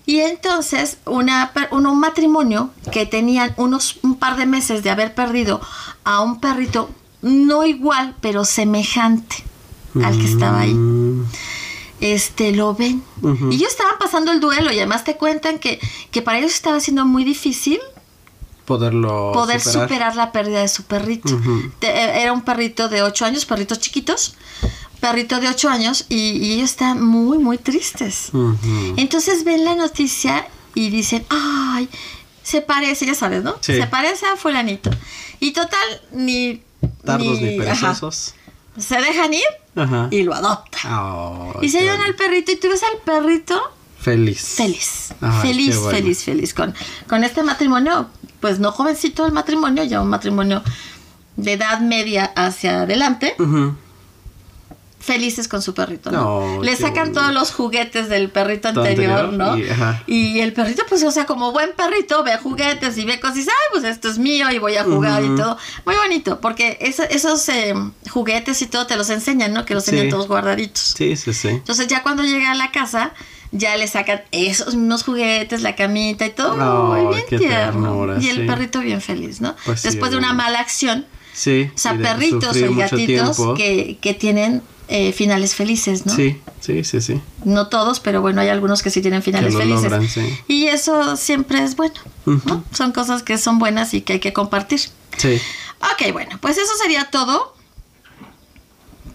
Y 0.06 0.20
entonces 0.20 0.98
una, 1.06 1.52
un, 1.72 1.86
un 1.86 2.00
matrimonio 2.00 2.72
que 2.92 3.06
tenían 3.06 3.54
unos 3.58 4.00
un 4.02 4.16
par 4.16 4.36
de 4.36 4.48
meses 4.48 4.82
de 4.82 4.90
haber 4.90 5.14
perdido 5.14 5.62
a 6.04 6.22
un 6.22 6.40
perrito 6.40 6.90
no 7.22 7.66
igual, 7.66 8.16
pero 8.20 8.46
semejante 8.46 9.38
al 10.04 10.18
que 10.18 10.26
estaba 10.26 10.62
ahí. 10.62 10.74
Mm. 10.74 11.26
Este, 12.02 12.52
lo 12.52 12.76
ven. 12.76 13.02
Y 13.50 13.56
ellos 13.56 13.70
estaban 13.70 13.98
pasando 13.98 14.32
el 14.34 14.42
duelo 14.42 14.72
y 14.74 14.78
además 14.78 15.06
te 15.06 15.16
cuentan 15.16 15.58
que, 15.58 15.80
que 16.12 16.22
para 16.22 16.40
ellos 16.40 16.54
estaba 16.54 16.80
siendo 16.82 17.06
muy 17.06 17.24
difícil 17.24 17.80
Poderlo 18.65 19.32
poder 19.34 19.60
superar. 19.60 19.89
superar. 19.89 20.15
la 20.15 20.32
pérdida 20.32 20.62
de 20.62 20.67
su 20.69 20.84
perrito. 20.84 21.30
Eh, 21.82 22.12
era 22.21 22.32
un 22.32 22.41
perrito 22.43 22.88
de 22.89 23.02
8 23.04 23.26
años, 23.26 23.45
perritos 23.45 23.80
chiquitos, 23.80 24.36
perrito 25.02 25.39
de 25.41 25.49
8 25.49 25.69
años 25.69 26.06
y, 26.10 26.15
y 26.38 26.54
ellos 26.54 26.71
están 26.71 27.04
muy, 27.06 27.38
muy 27.39 27.58
tristes. 27.58 28.32
Entonces 28.97 29.43
ven 29.43 29.65
la 29.65 29.76
noticia 29.76 30.47
y 30.76 30.89
dicen, 30.89 31.26
ay, 31.30 31.89
se 32.41 32.62
parece, 32.62 33.06
ya 33.06 33.15
sabes, 33.15 33.43
¿no? 33.43 33.56
Sí. 33.62 33.76
Se 33.76 33.88
parece 33.88 34.26
a 34.28 34.36
fulanito. 34.38 34.89
Y 35.39 35.52
total, 35.52 36.02
ni... 36.12 36.63
Tardos 37.06 37.39
ni 37.41 37.60
ajá, 37.60 37.63
perezosos. 37.63 38.34
se 38.78 38.95
dejan 38.97 39.34
ir 39.34 39.43
Ajá. 39.76 40.08
y 40.12 40.23
lo 40.23 40.34
adoptan. 40.34 41.54
Y 41.62 41.69
se 41.69 41.82
llevan 41.82 42.02
al 42.02 42.15
perrito 42.15 42.52
y 42.52 42.58
tú 42.58 42.69
ves 42.69 42.84
al 42.84 42.97
perrito 43.06 43.62
Feliz. 44.04 44.56
feliz, 44.58 45.13
Ay, 45.22 45.42
feliz, 45.42 45.78
bueno. 45.78 45.98
feliz, 45.98 46.24
feliz 46.24 46.54
con, 46.54 46.74
con 47.08 47.24
este 47.24 47.42
matrimonio, 47.42 48.10
pues 48.42 48.60
no 48.60 48.72
jovencito 48.72 49.26
el 49.26 49.32
matrimonio, 49.32 49.84
ya 49.86 50.02
un 50.02 50.10
matrimonio 50.10 50.62
de 51.38 51.54
edad 51.54 51.80
media 51.80 52.26
hacia 52.36 52.82
adelante, 52.82 53.34
felices 55.00 55.50
con 55.50 55.62
su 55.62 55.74
perrito, 55.74 56.12
¿no? 56.12 56.56
No, 56.56 56.63
Le 56.63 56.78
sacan 56.78 57.12
todos 57.12 57.34
los 57.34 57.52
juguetes 57.52 58.08
del 58.08 58.30
perrito 58.30 58.70
anterior, 58.70 59.20
anterior, 59.20 59.34
¿no? 59.34 59.58
y- 60.08 60.39
el 60.39 60.54
perrito, 60.54 60.84
pues, 60.88 61.04
o 61.04 61.12
sea, 61.12 61.26
como 61.26 61.52
buen 61.52 61.72
perrito, 61.76 62.24
ve 62.24 62.38
juguetes 62.38 62.98
y 62.98 63.04
ve 63.04 63.20
cosas 63.20 63.36
y 63.36 63.39
dice, 63.39 63.52
ay, 63.52 63.68
pues 63.74 63.84
esto 63.84 64.10
es 64.10 64.18
mío 64.18 64.50
y 64.50 64.60
voy 64.60 64.76
a 64.78 64.86
jugar 64.86 65.22
y 65.24 65.36
todo. 65.36 65.58
Muy 65.86 65.96
bonito, 65.98 66.39
porque 66.39 66.78
eso- 66.80 67.04
esos 67.04 67.50
eh, 67.50 67.74
juguetes 68.12 68.62
y 68.62 68.68
todo 68.68 68.88
te 68.88 68.96
los 68.96 69.10
enseñan, 69.10 69.52
¿no? 69.54 69.66
Que 69.66 69.74
los 69.74 69.84
Sí. 69.84 69.92
tienen 69.92 70.10
todos 70.10 70.28
guardaditos. 70.30 70.94
Sí, 70.98 71.18
sí, 71.18 71.34
sí. 71.34 71.50
Entonces 71.50 71.88
ya 71.88 72.02
cuando 72.02 72.24
llega 72.24 72.52
a 72.52 72.56
la 72.56 72.72
casa, 72.72 73.12
ya 73.54 73.78
le 73.78 73.88
sacan 73.88 74.24
esos 74.32 74.76
mismos 74.76 75.04
juguetes, 75.04 75.62
la 75.62 75.76
camita 75.76 76.26
y 76.26 76.32
todo. 76.32 76.94
Ay, 76.94 77.04
Muy 77.04 77.16
bien 77.16 77.26
qué 77.30 77.38
tierno. 77.38 77.82
ternura, 77.82 78.18
y 78.20 78.28
el 78.30 78.38
sí. 78.38 78.44
perrito 78.48 78.80
bien 78.82 79.00
feliz, 79.00 79.39
¿no? 79.39 79.56
Pues 79.63 79.80
sí, 79.82 79.88
Después 79.89 80.12
de 80.12 80.18
una 80.18 80.34
mala 80.34 80.60
acción. 80.60 81.06
Sí. 81.34 81.70
O 81.74 81.78
sea, 81.78 81.96
perritos 81.98 82.58
o 82.58 82.76
gatitos 82.76 83.38
que, 83.56 83.98
que 84.02 84.13
tienen 84.13 84.62
eh, 84.88 85.13
finales 85.13 85.56
felices, 85.56 86.06
¿no? 86.06 86.13
Sí, 86.13 86.42
sí, 86.60 86.84
sí, 86.84 87.00
sí. 87.00 87.22
No 87.46 87.68
todos, 87.68 88.00
pero 88.00 88.22
bueno, 88.22 88.42
hay 88.42 88.50
algunos 88.50 88.84
que 88.84 88.89
sí 88.89 89.02
tienen 89.02 89.24
finales 89.24 89.56
felices. 89.56 89.84
logran, 89.84 90.08
sí. 90.08 90.22
Y 90.48 90.66
eso 90.66 91.16
siempre 91.16 91.63
es 91.63 91.76
bueno, 91.76 91.96
¿no? 92.26 92.63
Son 92.74 92.92
cosas 92.92 93.24
que 93.24 93.38
son 93.38 93.60
buenas 93.60 93.94
y 93.94 94.02
que 94.02 94.13
hay 94.13 94.20
que 94.20 94.34
compartir. 94.34 94.80
Sí. 95.18 95.39
Ok, 95.80 96.12
bueno, 96.12 96.38
pues 96.42 96.58
eso 96.58 96.72
sería 96.82 97.10
todo. 97.12 97.56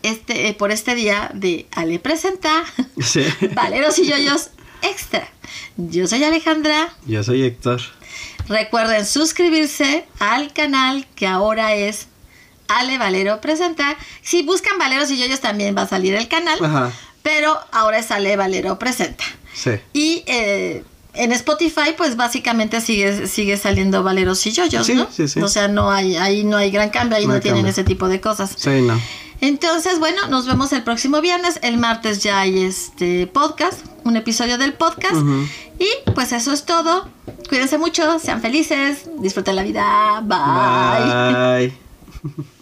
Este, 0.03 0.49
eh, 0.49 0.55
por 0.55 0.71
este 0.71 0.95
día 0.95 1.31
de 1.35 1.67
Ale 1.73 1.99
Presenta, 1.99 2.65
Sí. 3.01 3.25
Valeros 3.55 3.99
y 3.99 4.07
Yoyos 4.07 4.51
Extra. 4.83 5.29
Yo 5.77 6.07
soy 6.07 6.23
Alejandra. 6.25 6.93
Yo 7.07 7.23
soy 7.25 7.43
Héctor. 7.43 7.81
Recuerden 8.49 9.05
suscribirse 9.05 10.07
al 10.21 10.53
canal 10.53 11.07
que 11.15 11.27
ahora 11.27 11.75
es 11.75 12.07
Ale 12.69 12.99
Valero 12.99 13.41
Presenta. 13.41 13.97
Si 14.23 14.43
buscan 14.43 14.79
Valeros 14.79 15.11
y 15.11 15.19
Yoyos 15.19 15.41
también 15.41 15.77
va 15.77 15.83
a 15.83 15.89
salir 15.89 16.15
el 16.15 16.29
canal, 16.29 16.63
Ajá. 16.65 16.93
pero 17.23 17.59
ahora 17.73 17.99
es 17.99 18.11
Ale 18.11 18.37
Valero 18.37 18.79
Presenta. 18.79 19.25
Sí. 19.53 19.73
Y 19.93 20.23
eh, 20.27 20.85
en 21.15 21.33
Spotify, 21.33 21.95
pues 21.97 22.17
básicamente 22.17 22.81
sigue, 22.81 23.27
sigue 23.27 23.57
saliendo 23.57 24.03
Valeros 24.03 24.47
y 24.47 24.53
Yoyos, 24.53 24.87
Sí, 24.87 24.95
¿no? 24.95 25.09
sí, 25.11 25.27
sí. 25.29 25.41
O 25.41 25.49
sea, 25.49 25.67
no 25.69 25.91
hay, 25.91 26.17
ahí 26.17 26.45
no 26.45 26.57
hay 26.57 26.71
gran 26.71 26.91
cambio, 26.91 27.19
ahí 27.19 27.27
No 27.27 27.41
tienen 27.41 27.63
cambio. 27.65 27.73
ese 27.73 27.85
tipo 27.85 28.09
de 28.09 28.21
cosas. 28.21 28.53
Sí, 28.57 28.81
no. 28.83 29.01
Entonces, 29.41 29.99
bueno, 29.99 30.27
nos 30.29 30.47
vemos 30.47 30.73
el 30.73 30.83
próximo 30.83 31.21
viernes. 31.21 31.59
El 31.63 31.79
martes 31.79 32.23
ya 32.23 32.41
hay 32.41 32.65
este 32.65 33.27
podcast, 33.27 33.85
un 34.05 34.17
episodio 34.17 34.59
del 34.59 34.75
podcast. 34.75 35.23
Y 35.79 36.11
pues 36.13 36.33
eso 36.33 36.53
es 36.53 36.65
todo. 36.65 37.09
Cuídense 37.49 37.79
mucho, 37.79 38.19
sean 38.19 38.41
felices, 38.41 39.09
disfruten 39.21 39.57
la 39.57 39.63
vida. 39.63 40.21
Bye. 40.23 41.69
Bye. 41.69 42.49